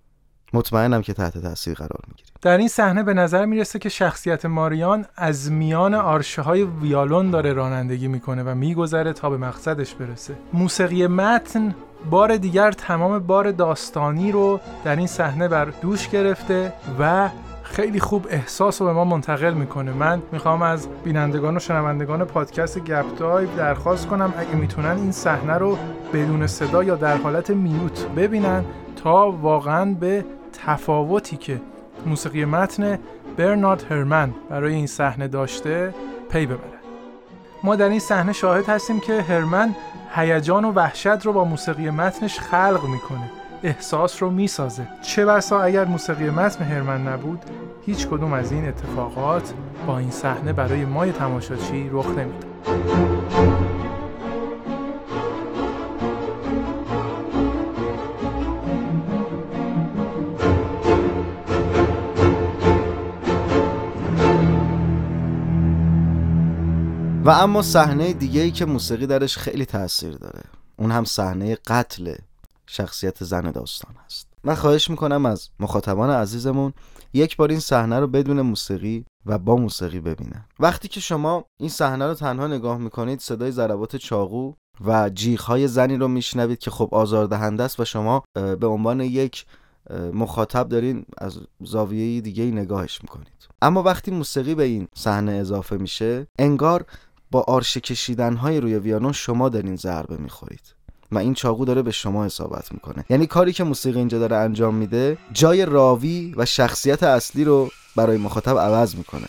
مطمئنم 0.52 1.02
که 1.02 1.12
تحت 1.12 1.38
تاثیر 1.38 1.74
قرار 1.74 2.00
می‌گیریم 2.08 2.32
در 2.42 2.58
این 2.58 2.68
صحنه 2.68 3.02
به 3.02 3.14
نظر 3.14 3.46
می‌رسه 3.46 3.78
که 3.78 3.88
شخصیت 3.88 4.46
ماریان 4.46 5.06
از 5.16 5.52
میان 5.52 5.94
آرشه 5.94 6.42
های 6.42 6.62
ویالون 6.62 7.30
داره 7.30 7.52
رانندگی 7.52 8.08
می‌کنه 8.08 8.42
و 8.42 8.54
میگذره 8.54 9.12
تا 9.12 9.30
به 9.30 9.36
مقصدش 9.36 9.94
برسه. 9.94 10.34
موسیقی 10.52 11.06
متن 11.06 11.74
بار 12.10 12.36
دیگر 12.36 12.72
تمام 12.72 13.18
بار 13.18 13.50
داستانی 13.50 14.32
رو 14.32 14.60
در 14.84 14.96
این 14.96 15.06
صحنه 15.06 15.48
بر 15.48 15.64
دوش 15.64 16.08
گرفته 16.08 16.72
و 16.98 17.28
خیلی 17.66 18.00
خوب 18.00 18.26
احساس 18.30 18.80
رو 18.80 18.86
به 18.86 18.92
ما 18.92 19.04
منتقل 19.04 19.54
می‌کنه. 19.54 19.92
من 19.92 20.22
می‌خوام 20.32 20.62
از 20.62 20.88
بینندگان 21.04 21.56
و 21.56 21.60
شنوندگان 21.60 22.24
پادکست 22.24 22.78
گپ 22.78 23.04
دایو 23.18 23.56
درخواست 23.56 24.06
کنم. 24.06 24.34
اگه 24.36 24.54
می‌تونن 24.54 24.96
این 24.96 25.12
صحنه 25.12 25.52
رو 25.52 25.78
بدون 26.12 26.46
صدا 26.46 26.82
یا 26.82 26.94
در 26.94 27.16
حالت 27.16 27.50
میوت 27.50 28.06
ببینن 28.16 28.64
تا 29.04 29.30
واقعا 29.30 29.84
به 29.84 30.24
تفاوتی 30.52 31.36
که 31.36 31.60
موسیقی 32.06 32.44
متن 32.44 32.98
برنارد 33.36 33.84
هرمن 33.90 34.34
برای 34.50 34.74
این 34.74 34.86
صحنه 34.86 35.28
داشته 35.28 35.94
پی 36.30 36.46
ببرن 36.46 36.80
ما 37.62 37.76
در 37.76 37.88
این 37.88 38.00
صحنه 38.00 38.32
شاهد 38.32 38.68
هستیم 38.68 39.00
که 39.00 39.22
هرمن 39.22 39.74
هیجان 40.14 40.64
و 40.64 40.72
وحشت 40.72 41.26
رو 41.26 41.32
با 41.32 41.44
موسیقی 41.44 41.90
متنش 41.90 42.40
خلق 42.40 42.80
می‌کنه. 42.84 43.30
احساس 43.62 44.22
رو 44.22 44.30
می‌سازه. 44.30 44.88
چه 45.02 45.26
بسا 45.26 45.60
اگر 45.60 45.84
موسیقی 45.84 46.30
متن 46.30 46.64
هرمن 46.64 47.08
نبود 47.08 47.38
هیچ 47.86 48.06
کدوم 48.06 48.32
از 48.32 48.52
این 48.52 48.68
اتفاقات 48.68 49.52
با 49.86 49.98
این 49.98 50.10
صحنه 50.10 50.52
برای 50.52 50.84
مای 50.84 51.12
تماشاچی 51.12 51.88
رخ 51.92 52.06
نمی‌داد. 52.08 52.46
و 67.24 67.30
اما 67.30 67.62
صحنه 67.62 68.12
دیگه 68.12 68.40
ای 68.40 68.50
که 68.50 68.64
موسیقی 68.64 69.06
درش 69.06 69.38
خیلی 69.38 69.66
تاثیر 69.66 70.16
داره. 70.16 70.40
اون 70.76 70.90
هم 70.90 71.04
صحنه 71.04 71.54
قتل 71.66 72.14
شخصیت 72.66 73.24
زن 73.24 73.50
داستان 73.50 73.94
هست. 74.04 74.28
من 74.44 74.54
خواهش 74.54 74.90
می‌کنم 74.90 75.26
از 75.26 75.48
مخاطبان 75.60 76.10
عزیزمون 76.10 76.72
یک 77.12 77.36
بار 77.36 77.50
این 77.50 77.60
صحنه 77.60 78.00
رو 78.00 78.06
بدون 78.06 78.40
موسیقی 78.40 79.04
و 79.26 79.38
با 79.38 79.56
موسیقی 79.56 80.00
ببینن. 80.00 80.44
وقتی 80.60 80.88
که 80.88 81.00
شما 81.00 81.44
این 81.60 81.68
صحنه 81.68 82.06
رو 82.06 82.14
تنها 82.14 82.46
نگاه 82.46 82.78
می‌کنید 82.78 83.20
صدای 83.20 83.50
ضربات 83.50 83.96
چاقو 83.96 84.52
و 84.84 85.10
های 85.38 85.68
زنی 85.68 85.96
رو 85.96 86.08
میشنوید 86.08 86.58
که 86.58 86.70
خب 86.70 86.88
آزاردهنده 86.92 87.62
است 87.62 87.80
و 87.80 87.84
شما 87.84 88.24
به 88.34 88.66
عنوان 88.66 89.00
یک 89.00 89.46
مخاطب 90.12 90.68
دارین 90.68 91.04
از 91.18 91.40
زاویه 91.60 92.20
دیگه 92.20 92.44
ای 92.44 92.50
نگاهش 92.50 93.02
می‌کنید. 93.02 93.48
اما 93.62 93.82
وقتی 93.82 94.10
موسیقی 94.10 94.54
به 94.54 94.62
این 94.62 94.88
صحنه 94.94 95.32
اضافه 95.32 95.76
میشه 95.76 96.26
انگار 96.38 96.84
با 97.30 97.44
آرشه 97.48 97.80
کشیدن 97.80 98.36
های 98.36 98.60
روی 98.60 98.74
ویانون 98.78 99.12
شما 99.12 99.48
دارین 99.48 99.76
ضربه 99.76 100.16
می‌خورید. 100.16 100.74
و 101.12 101.18
این 101.18 101.34
چاقو 101.34 101.64
داره 101.64 101.82
به 101.82 101.90
شما 101.90 102.24
اصابت 102.24 102.72
می‌کنه. 102.72 103.04
یعنی 103.10 103.26
کاری 103.26 103.52
که 103.52 103.64
موسیقی 103.64 103.98
اینجا 103.98 104.18
داره 104.18 104.36
انجام 104.36 104.74
میده 104.74 105.18
جای 105.32 105.64
راوی 105.64 106.34
و 106.36 106.46
شخصیت 106.46 107.02
اصلی 107.02 107.44
رو 107.44 107.70
برای 107.96 108.16
مخاطب 108.16 108.58
عوض 108.58 108.94
می‌کنه 108.94 109.28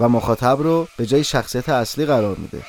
و 0.00 0.08
مخاطب 0.08 0.58
رو 0.60 0.88
به 0.96 1.06
جای 1.06 1.24
شخصیت 1.24 1.68
اصلی 1.68 2.06
قرار 2.06 2.36
میده. 2.36 2.62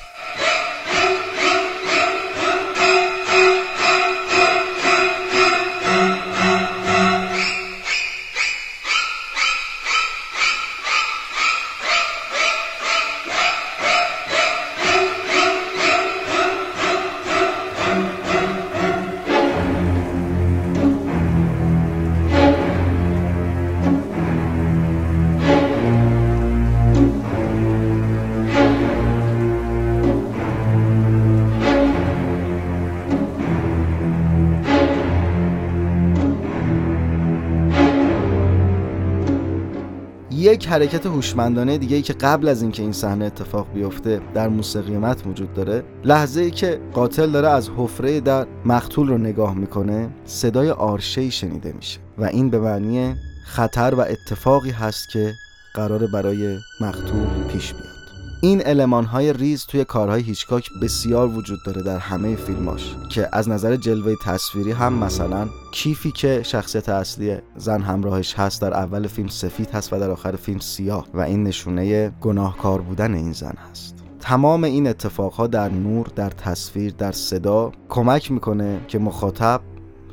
حرکت 40.80 41.06
هوشمندانه 41.06 41.78
دیگه 41.78 41.96
ای 41.96 42.02
که 42.02 42.12
قبل 42.12 42.48
از 42.48 42.62
اینکه 42.62 42.82
این 42.82 42.92
صحنه 42.92 43.24
اتفاق 43.24 43.72
بیفته 43.74 44.20
در 44.34 44.48
موسیقی 44.48 44.96
متن 44.96 45.30
وجود 45.30 45.54
داره 45.54 45.82
لحظه 46.04 46.40
ای 46.40 46.50
که 46.50 46.80
قاتل 46.92 47.30
داره 47.30 47.48
از 47.48 47.70
حفره 47.76 48.20
در 48.20 48.46
مقتول 48.64 49.08
رو 49.08 49.18
نگاه 49.18 49.54
می‌کنه 49.54 50.10
صدای 50.24 50.70
آرشه 50.70 51.30
شنیده 51.30 51.72
میشه 51.72 51.98
و 52.18 52.24
این 52.24 52.50
به 52.50 52.58
معنی 52.58 53.14
خطر 53.44 53.94
و 53.94 54.00
اتفاقی 54.00 54.70
هست 54.70 55.08
که 55.08 55.32
قرار 55.74 56.06
برای 56.06 56.58
مقتول 56.80 57.26
پیش 57.52 57.72
بیاد. 57.72 57.89
این 58.42 58.60
علمان 58.60 59.04
های 59.04 59.32
ریز 59.32 59.66
توی 59.66 59.84
کارهای 59.84 60.22
هیچکاک 60.22 60.70
بسیار 60.82 61.28
وجود 61.28 61.58
داره 61.66 61.82
در 61.82 61.98
همه 61.98 62.36
فیلماش 62.36 62.94
که 63.08 63.28
از 63.32 63.48
نظر 63.48 63.76
جلوه 63.76 64.14
تصویری 64.24 64.72
هم 64.72 64.92
مثلا 64.92 65.48
کیفی 65.72 66.12
که 66.12 66.42
شخصیت 66.42 66.88
اصلی 66.88 67.36
زن 67.56 67.82
همراهش 67.82 68.34
هست 68.34 68.62
در 68.62 68.74
اول 68.74 69.06
فیلم 69.06 69.28
سفید 69.28 69.70
هست 69.70 69.92
و 69.92 69.98
در 69.98 70.10
آخر 70.10 70.36
فیلم 70.36 70.58
سیاه 70.58 71.06
و 71.14 71.20
این 71.20 71.42
نشونه 71.42 72.10
گناهکار 72.10 72.80
بودن 72.80 73.14
این 73.14 73.32
زن 73.32 73.54
هست. 73.70 73.94
تمام 74.20 74.64
این 74.64 74.86
اتفاقها 74.86 75.46
در 75.46 75.68
نور، 75.68 76.06
در 76.16 76.30
تصویر، 76.30 76.94
در 76.98 77.12
صدا 77.12 77.72
کمک 77.88 78.32
می‌کنه 78.32 78.80
که 78.88 78.98
مخاطب 78.98 79.60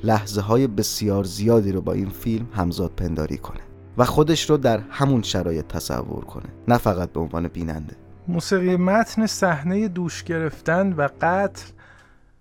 لحظه 0.04 0.42
های 0.42 0.68
بسیار 0.68 1.24
زیادی 1.24 1.72
رو 1.72 1.82
با 1.82 1.94
این 1.94 2.10
فیلم 2.10 2.48
همزاد 2.54 2.92
پنداری 2.98 3.38
کنه 3.38 3.62
و 3.98 4.06
خودش 4.06 4.50
رو 4.50 4.58
در 4.58 4.80
همون 4.90 5.22
شرایط 5.22 5.68
تصور 5.68 6.26
کنه 6.26 6.46
نه 6.68 6.78
فقط 6.78 7.12
به 7.12 7.20
عنوان 7.20 7.48
بیننده. 7.48 8.07
موسیقی 8.28 8.76
متن 8.76 9.26
صحنه 9.26 9.88
دوش 9.88 10.24
گرفتن 10.24 10.94
و 10.94 11.08
قتل 11.22 11.72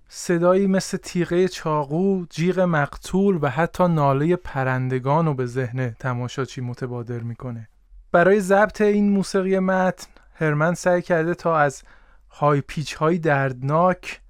صدایی 0.08 0.66
مثل 0.66 0.96
تیغه 0.96 1.48
چاقو، 1.48 2.24
جیغ 2.30 2.60
مقتول 2.60 3.38
و 3.42 3.50
حتی 3.50 3.88
ناله 3.88 4.36
پرندگان 4.36 5.26
رو 5.26 5.34
به 5.34 5.46
ذهن 5.46 5.90
تماشاچی 5.90 6.60
متبادر 6.60 7.18
می‌کنه. 7.18 7.68
برای 8.12 8.40
ضبط 8.40 8.80
این 8.80 9.10
موسیقی 9.10 9.58
متن 9.58 10.06
هرمن 10.34 10.74
سعی 10.74 11.02
کرده 11.02 11.34
تا 11.34 11.58
از 11.58 11.82
های 12.30 12.60
پیچ 12.60 12.94
های 12.94 13.18
دردناک 13.18 14.20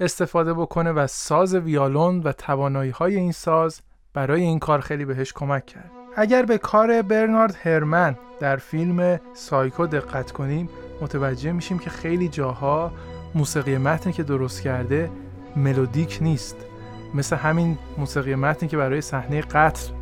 استفاده 0.00 0.54
بکنه 0.54 0.92
و 0.92 1.06
ساز 1.06 1.54
ویالون 1.54 2.20
و 2.20 2.32
توانایی 2.32 2.90
های 2.90 3.16
این 3.16 3.32
ساز 3.32 3.80
برای 4.14 4.42
این 4.42 4.58
کار 4.58 4.80
خیلی 4.80 5.04
بهش 5.04 5.32
کمک 5.32 5.66
کرد. 5.66 5.90
اگر 6.16 6.42
به 6.42 6.58
کار 6.58 7.02
برنارد 7.02 7.56
هرمن 7.62 8.16
در 8.40 8.56
فیلم 8.56 9.20
سایکو 9.34 9.86
دقت 9.86 10.32
کنیم 10.32 10.68
متوجه 11.02 11.52
میشیم 11.52 11.78
که 11.78 11.90
خیلی 11.90 12.28
جاها 12.28 12.92
موسیقی 13.34 13.78
متنی 13.78 14.12
که 14.12 14.22
درست 14.22 14.62
کرده 14.62 15.10
ملودیک 15.56 16.18
نیست. 16.20 16.56
مثل 17.14 17.36
همین 17.36 17.78
موسیقی 17.98 18.34
متنی 18.34 18.68
که 18.68 18.76
برای 18.76 19.00
صحنه 19.00 19.40
قتل 19.40 19.92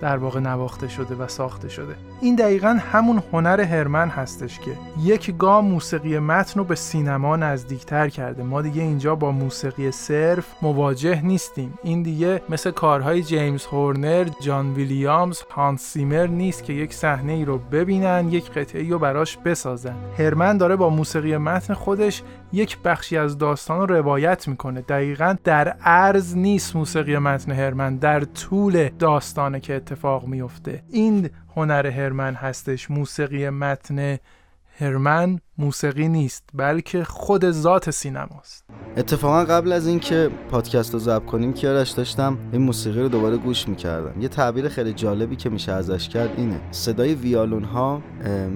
در 0.00 0.16
واقع 0.16 0.40
نواخته 0.40 0.88
شده 0.88 1.14
و 1.14 1.28
ساخته 1.28 1.68
شده. 1.68 1.94
این 2.20 2.34
دقیقا 2.34 2.78
همون 2.92 3.22
هنر 3.32 3.60
هرمن 3.60 4.08
هستش 4.08 4.58
که 4.58 4.70
یک 5.02 5.36
گام 5.36 5.64
موسیقی 5.64 6.18
متن 6.18 6.58
رو 6.60 6.64
به 6.64 6.74
سینما 6.74 7.36
نزدیکتر 7.36 8.08
کرده. 8.08 8.42
ما 8.42 8.62
دیگه 8.62 8.82
اینجا 8.82 9.14
با 9.14 9.30
موسیقی 9.30 9.90
صرف 9.90 10.46
مواجه 10.62 11.22
نیستیم. 11.22 11.78
این 11.82 12.02
دیگه 12.02 12.42
مثل 12.48 12.70
کارهای 12.70 13.22
جیمز 13.22 13.66
هورنر 13.66 14.28
جان 14.40 14.74
ویلیامز 14.74 15.40
هانس 15.50 15.80
سیمر 15.80 16.26
نیست 16.26 16.64
که 16.64 16.72
یک 16.72 16.94
صحنه 16.94 17.32
ای 17.32 17.44
رو 17.44 17.58
ببینن 17.58 18.28
یک 18.30 18.50
قطعه 18.50 18.90
رو 18.90 18.98
براش 18.98 19.36
بسازن. 19.36 19.94
هرمن 20.18 20.56
داره 20.56 20.76
با 20.76 20.90
موسیقی 20.90 21.36
متن 21.36 21.74
خودش 21.74 22.22
یک 22.52 22.78
بخشی 22.78 23.16
از 23.16 23.38
داستان 23.38 23.80
رو 23.80 23.94
روایت 23.94 24.48
می‌کنه. 24.48 24.80
دقیقا 24.80 25.36
در 25.44 25.68
عرض 25.68 26.36
نیست 26.36 26.76
موسیقی 26.76 27.18
متن 27.18 27.52
هرمن 27.52 27.96
در 27.96 28.20
طول 28.20 28.88
داستانه 28.88 29.60
که 29.60 29.74
اتفاق 29.74 30.26
میفته 30.26 30.82
این 30.90 31.30
هنر 31.56 31.86
هرمن 31.86 32.34
هستش 32.34 32.90
موسیقی 32.90 33.50
متن 33.50 34.18
هرمن 34.80 35.38
موسیقی 35.58 36.08
نیست 36.08 36.44
بلکه 36.54 37.04
خود 37.04 37.50
ذات 37.50 37.90
سینماست. 37.90 38.64
اتفاقا 38.96 39.44
قبل 39.44 39.72
از 39.72 39.86
اینکه 39.86 40.30
پادکست 40.50 40.92
رو 40.92 40.98
ضبط 40.98 41.24
کنیم 41.24 41.52
کیارش 41.52 41.90
داشتم 41.90 42.38
این 42.52 42.62
موسیقی 42.62 43.00
رو 43.00 43.08
دوباره 43.08 43.36
گوش 43.36 43.68
می‌کردم. 43.68 44.20
یه 44.20 44.28
تعبیر 44.28 44.68
خیلی 44.68 44.92
جالبی 44.92 45.36
که 45.36 45.50
میشه 45.50 45.72
ازش 45.72 46.08
کرد 46.08 46.30
اینه 46.36 46.60
صدای 46.70 47.14
ویالون 47.14 47.64
ها 47.64 48.02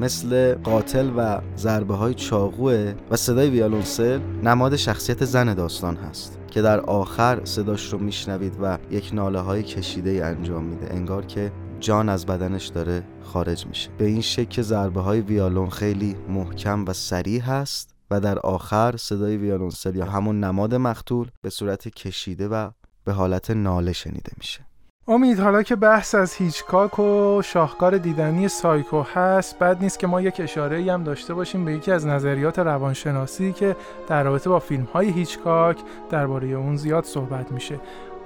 مثل 0.01 0.55
قاتل 0.55 1.11
و 1.17 1.41
ضربه 1.57 1.95
های 1.95 2.15
چاقوه 2.15 2.95
و 3.11 3.17
صدای 3.17 3.51
ویالونسل 3.51 4.21
نماد 4.43 4.77
شخصیت 4.77 5.25
زن 5.25 5.55
داستان 5.55 5.97
هست 5.97 6.39
که 6.51 6.63
در 6.63 6.81
آخر 6.81 7.41
صداش 7.45 7.93
رو 7.93 7.99
میشنوید 7.99 8.57
و 8.63 8.79
یک 8.91 9.11
ناله 9.13 9.41
های 9.41 9.63
کشیده 9.63 10.11
ای 10.11 10.21
انجام 10.21 10.65
میده. 10.65 10.95
انگار 10.95 11.27
که 11.27 11.53
جان 11.81 12.09
از 12.09 12.27
بدنش 12.27 12.67
داره 12.67 13.03
خارج 13.23 13.67
میشه. 13.67 13.91
به 13.99 14.05
این 14.05 14.21
شکل 14.21 14.63
ضربه 14.63 15.01
های 15.01 15.21
ویالون 15.21 15.71
خیلی 15.71 16.17
محکم 16.29 16.85
و 16.85 16.93
سریع 16.93 17.41
هست 17.41 17.95
و 18.11 18.21
در 18.21 18.39
آخر 18.39 18.97
صدای 18.97 19.37
ویالونسل 19.37 19.97
یا 19.97 20.05
همون 20.05 20.45
نماد 20.45 20.75
مقتول 20.75 21.29
به 21.43 21.51
صورت 21.51 21.89
کشیده 21.89 22.49
و 22.49 22.71
به 23.05 23.13
حالت 23.13 23.51
ناله 23.51 23.93
شنیده 23.93 24.33
میشه. 24.39 24.67
امید 25.09 25.39
حالا 25.39 25.63
که 25.63 25.77
بحث 25.77 26.15
از 26.15 26.35
هیچکاک 26.35 26.99
و 26.99 27.43
شاهکار 27.45 27.99
دیدنی 27.99 28.49
سایکو 28.49 29.03
هست 29.03 29.59
بد 29.59 29.83
نیست 29.83 29.99
که 29.99 30.07
ما 30.07 30.21
یک 30.21 30.41
اشاره 30.41 30.93
هم 30.93 31.05
داشته 31.05 31.35
باشیم 31.35 31.65
به 31.65 31.73
یکی 31.73 31.93
از 31.93 32.07
نظریات 32.07 32.59
روانشناسی 32.59 33.53
که 33.53 33.77
در 34.09 34.23
رابطه 34.23 34.51
با 34.51 34.59
فیلم 34.59 34.85
های 34.85 35.11
هیچکاک 35.11 35.79
درباره 36.11 36.49
اون 36.49 36.77
زیاد 36.77 37.05
صحبت 37.05 37.53
میشه. 37.53 37.81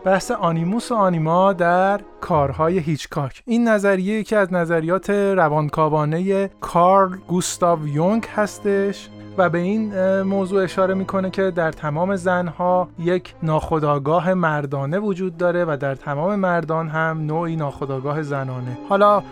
بحث 0.06 0.30
آنیموس 0.30 0.92
و 0.92 0.94
آنیما 0.94 1.52
در 1.52 2.00
کارهای 2.20 2.78
هیچکاک. 2.78 3.42
این 3.46 3.68
نظریه 3.68 4.22
که 4.22 4.36
از 4.36 4.52
نظریات 4.52 5.10
روانکاوانه 5.10 6.50
کارل 6.60 7.16
گوستاو 7.16 7.88
یونگ 7.88 8.26
هستش 8.34 9.08
و 9.38 9.48
به 9.50 9.58
این 9.58 10.22
موضوع 10.22 10.62
اشاره 10.62 10.94
می‌کنه 10.94 11.30
که 11.30 11.50
در 11.50 11.72
تمام 11.72 12.16
زنها 12.16 12.88
یک 12.98 13.34
ناخودآگاه 13.42 14.34
مردانه 14.34 14.98
وجود 14.98 15.36
داره 15.36 15.64
و 15.64 15.76
در 15.80 15.94
تمام 15.94 16.34
مردان 16.34 16.88
هم 16.88 17.26
نوعی 17.26 17.56
ناخودآگاه 17.56 18.22
زنانه. 18.22 18.78
حالا 18.88 19.22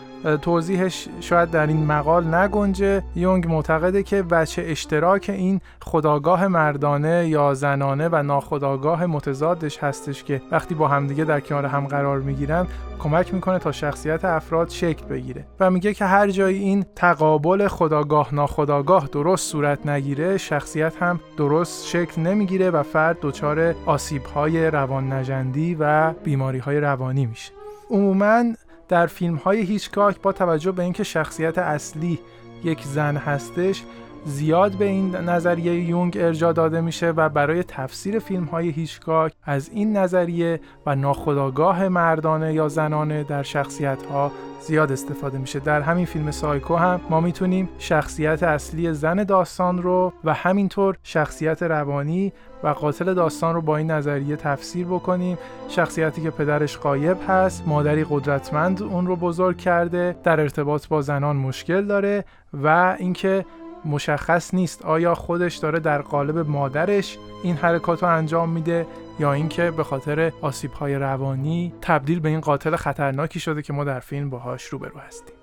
توضیحش 0.43 1.09
شاید 1.21 1.51
در 1.51 1.67
این 1.67 1.87
مقال 1.87 2.35
نگنجه. 2.35 3.03
یونگ 3.17 3.47
معتقده 3.47 4.03
که 4.03 4.25
وچه 4.31 4.63
اشتراک 4.67 5.31
این 5.35 5.61
خداگاه 5.83 6.49
مردانه 6.49 7.29
یا 7.29 7.55
زنانه 7.55 8.09
و 8.13 8.23
ناخداگاه 8.23 9.07
متضادش 9.07 9.79
هستش 9.79 10.25
که 10.25 10.43
وقتی 10.51 10.75
با 10.75 10.89
همدیگه 10.89 11.25
در 11.25 11.41
کنار 11.41 11.67
هم 11.67 11.87
قرار 11.87 12.19
می‌گیرن 12.19 12.67
کمک 12.99 13.35
می‌کنه 13.35 13.59
تا 13.59 13.73
شخصیت 13.73 14.25
افراد 14.25 14.69
شکل 14.69 15.07
بگیره. 15.07 15.45
و 15.61 15.71
میگه 15.71 15.95
که 15.95 16.05
هر 16.05 16.31
جایی 16.31 16.59
این 16.59 16.85
تقابل 16.97 17.69
خداگاه 17.69 18.35
ناخداگاه 18.35 19.09
درست 19.13 19.51
صورت 19.51 19.87
نگیره 19.87 20.39
شخصیت 20.39 21.03
هم 21.03 21.21
درست 21.37 21.87
شکل 21.87 22.23
نمی‌گیره 22.23 22.71
و 22.71 22.83
فرد 22.83 23.19
دچار 23.23 23.75
آسیبهای 23.87 24.71
روان 24.71 25.13
نجندی 25.13 25.77
و 25.81 26.13
بیماریهای 26.13 26.81
روانی 26.81 27.27
میشه. 27.27 27.53
عموما 27.91 28.45
در 28.89 29.07
فیلم 29.07 29.37
های 29.37 29.61
هیچکاک 29.61 30.21
با 30.21 30.33
توجه 30.33 30.73
به 30.73 30.83
اینکه 30.83 31.05
شخصیت 31.05 31.59
اصلی 31.59 32.19
یک 32.65 32.83
زن 32.83 33.17
هستش 33.17 33.83
زیاد 34.27 34.73
به 34.73 34.85
این 34.85 35.17
نظریه 35.17 35.75
یونگ 35.75 36.19
ارجا 36.21 36.53
داده 36.53 36.81
میشه 36.81 37.11
و 37.11 37.29
برای 37.29 37.63
تفسیر 37.63 38.19
فیلم 38.19 38.45
های 38.45 38.69
هیچکاک 38.69 39.33
از 39.45 39.71
این 39.75 39.97
نظریه 39.97 40.61
و 40.87 40.95
ناخداگاه 40.95 41.89
مردانه 41.89 42.55
یا 42.55 42.69
زنانه 42.69 43.25
در 43.25 43.43
شخصیت 43.43 44.03
ها 44.03 44.33
زیاد 44.61 44.93
استفاده 44.93 45.39
میشه. 45.39 45.61
در 45.61 45.81
همین 45.81 46.07
فیلم 46.07 46.31
سایکو 46.31 46.77
هم 46.77 47.01
ما 47.11 47.21
می‌تونیم 47.21 47.69
شخصیت 47.79 48.43
اصلی 48.43 48.93
زن 48.93 49.25
داستان 49.25 49.83
رو 49.83 50.13
و 50.25 50.35
همینطور 50.35 50.97
شخصیت 51.03 51.63
روانی 51.63 52.33
و 52.63 52.69
قاتل 52.69 53.15
داستان 53.15 53.55
رو 53.55 53.61
با 53.61 53.77
این 53.77 53.91
نظریه 53.91 54.37
تفسیر 54.37 54.87
بکنیم. 54.87 55.39
شخصیتی 55.69 56.23
که 56.23 56.31
پدرش 56.31 56.79
قایب 56.79 57.17
هست 57.29 57.63
مادری 57.67 58.07
قدرتمند 58.11 58.83
اون 58.83 59.07
رو 59.07 59.17
بزرگ 59.17 59.57
کرده 59.57 60.17
در 60.25 60.41
ارتباط 60.41 60.89
با 60.89 61.03
زنان 61.03 61.37
مشکل 61.37 61.85
داره 61.85 62.25
و 62.63 62.97
اینکه 62.99 63.45
مشخص 63.87 64.55
نیست 64.55 64.85
آیا 64.85 65.15
خودش 65.15 65.57
داره 65.57 65.81
در 65.81 66.03
قالب 66.03 66.39
مادرش 66.39 67.19
این 67.43 67.57
حرکات 67.57 68.03
رو 68.03 68.09
انجام 68.09 68.51
میده 68.51 68.87
یا 69.19 69.33
اینکه 69.33 69.71
به 69.71 69.85
خاطر 69.85 70.33
های 70.81 70.95
روانی 70.95 71.73
تبدیل 71.81 72.21
به 72.21 72.29
این 72.29 72.41
قاتل 72.41 72.77
خطرناکی 72.77 73.41
شده 73.41 73.63
که 73.63 73.73
ما 73.73 73.85
در 73.85 74.01
فیلم 74.01 74.31
باهاش 74.31 74.65
روبرو 74.65 75.01
هستیم. 75.01 75.35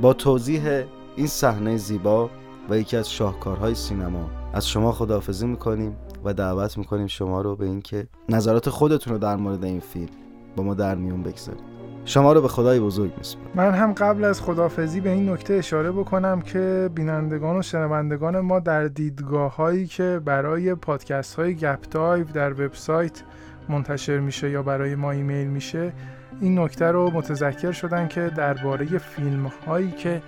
با 0.00 0.12
توضیح 0.12 0.84
این 1.16 1.26
صحنه 1.26 1.76
زیبا 1.76 2.30
و 2.70 2.78
یکی 2.78 2.96
از 2.96 3.10
شاهکارهای 3.10 3.74
سینما 3.74 4.30
از 4.52 4.68
شما 4.68 4.92
خداحافظی 4.92 5.46
می‌کنیم 5.46 5.96
و 6.24 6.34
دعوت 6.34 6.78
می‌کنیم 6.78 7.06
شما 7.06 7.40
رو 7.40 7.56
به 7.56 7.66
اینکه 7.66 8.06
نظرات 8.28 8.70
خودتون 8.70 9.12
رو 9.12 9.18
در 9.18 9.36
مورد 9.36 9.64
این 9.64 9.80
فیلم 9.80 10.12
با 10.56 10.62
ما 10.62 10.74
در 10.74 10.94
میون 10.94 11.22
بگذارید. 11.22 11.71
شما 12.04 12.32
رو 12.32 12.40
به 12.40 12.48
خدای 12.48 12.80
بزرگ 12.80 13.12
میسپارم. 13.18 13.50
من 13.54 13.70
هم 13.70 13.92
قبل 13.92 14.24
از 14.24 14.40
خدافزی 14.40 15.00
به 15.00 15.10
این 15.10 15.28
نکته 15.28 15.54
اشاره 15.54 15.92
بکنم 15.92 16.40
که 16.40 16.90
بینندگان 16.94 17.56
و 17.56 17.62
شنوندگان 17.62 18.40
ما 18.40 18.60
در 18.60 18.88
دیدگاه 18.88 19.56
هایی 19.56 19.86
که 19.86 20.20
برای 20.24 20.74
پادکست 20.74 21.34
های 21.34 21.54
گپ 21.54 21.78
در 22.34 22.52
وبسایت 22.52 23.22
منتشر 23.72 24.18
میشه 24.18 24.50
یا 24.50 24.62
برای 24.62 24.94
ما 24.94 25.10
ایمیل 25.10 25.46
میشه 25.46 25.92
این 26.40 26.58
نکته 26.58 26.86
رو 26.86 27.10
متذکر 27.10 27.72
شدن 27.72 28.08
که 28.08 28.30
درباره 28.36 28.98
فیلم 28.98 29.52
هایی 29.66 29.90
که 29.90 30.22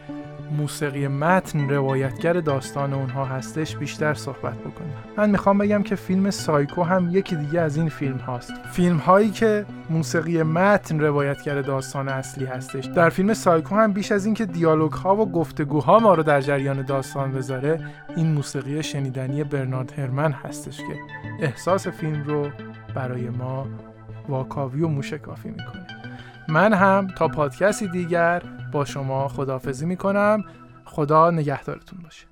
موسیقی 0.56 1.08
متن 1.08 1.68
روایتگر 1.70 2.32
داستان 2.32 2.92
اونها 2.92 3.24
هستش 3.24 3.76
بیشتر 3.76 4.14
صحبت 4.14 4.54
بکنیم. 4.54 4.94
من 5.16 5.30
می‌خوام 5.30 5.58
بگم 5.58 5.82
که 5.82 5.94
فیلم 5.94 6.30
سایکو 6.30 6.82
هم 6.82 7.08
یکی 7.10 7.36
دیگه 7.36 7.60
از 7.60 7.76
این 7.76 7.88
فیلم 7.88 8.16
هاست. 8.16 8.52
فیلم 8.72 8.96
هایی 8.96 9.30
که 9.30 9.66
موسیقی 9.90 10.42
متن 10.42 11.00
روایتگر 11.00 11.62
داستان 11.62 12.08
اصلی 12.08 12.44
هستش. 12.44 12.84
در 12.84 13.08
فیلم 13.08 13.34
سایکو 13.34 13.74
هم 13.74 13.92
بیش 13.92 14.12
از 14.12 14.26
اینکه 14.26 14.46
دیالوگ 14.46 14.92
ها 14.92 15.16
و 15.16 15.32
گفتگوها 15.32 15.98
ما 15.98 16.14
رو 16.14 16.22
در 16.22 16.40
جریان 16.40 16.82
داستان 16.82 17.32
بذاره 17.32 17.80
این 18.16 18.32
موسیقی 18.32 18.82
شنیدنی 18.82 19.44
برنارد 19.44 19.98
هرمن 19.98 20.32
هستش 20.32 20.76
که 20.76 20.98
احساس 21.40 21.88
فیلم 21.88 22.24
رو 22.24 22.48
برای 22.94 23.30
ما 23.30 23.66
واکاوی 24.28 24.82
و 24.82 24.88
موشکافی 24.88 25.48
می‌کنه. 25.48 25.86
من 26.48 26.72
هم 26.72 27.06
تا 27.06 27.28
پادکستی 27.28 27.88
دیگر 27.88 28.42
با 28.72 28.84
شما 28.84 29.28
خداحافظی 29.28 29.86
می‌کنم. 29.86 30.44
خدا 30.84 31.30
نگهدارتون 31.30 31.98
باشه. 32.02 32.26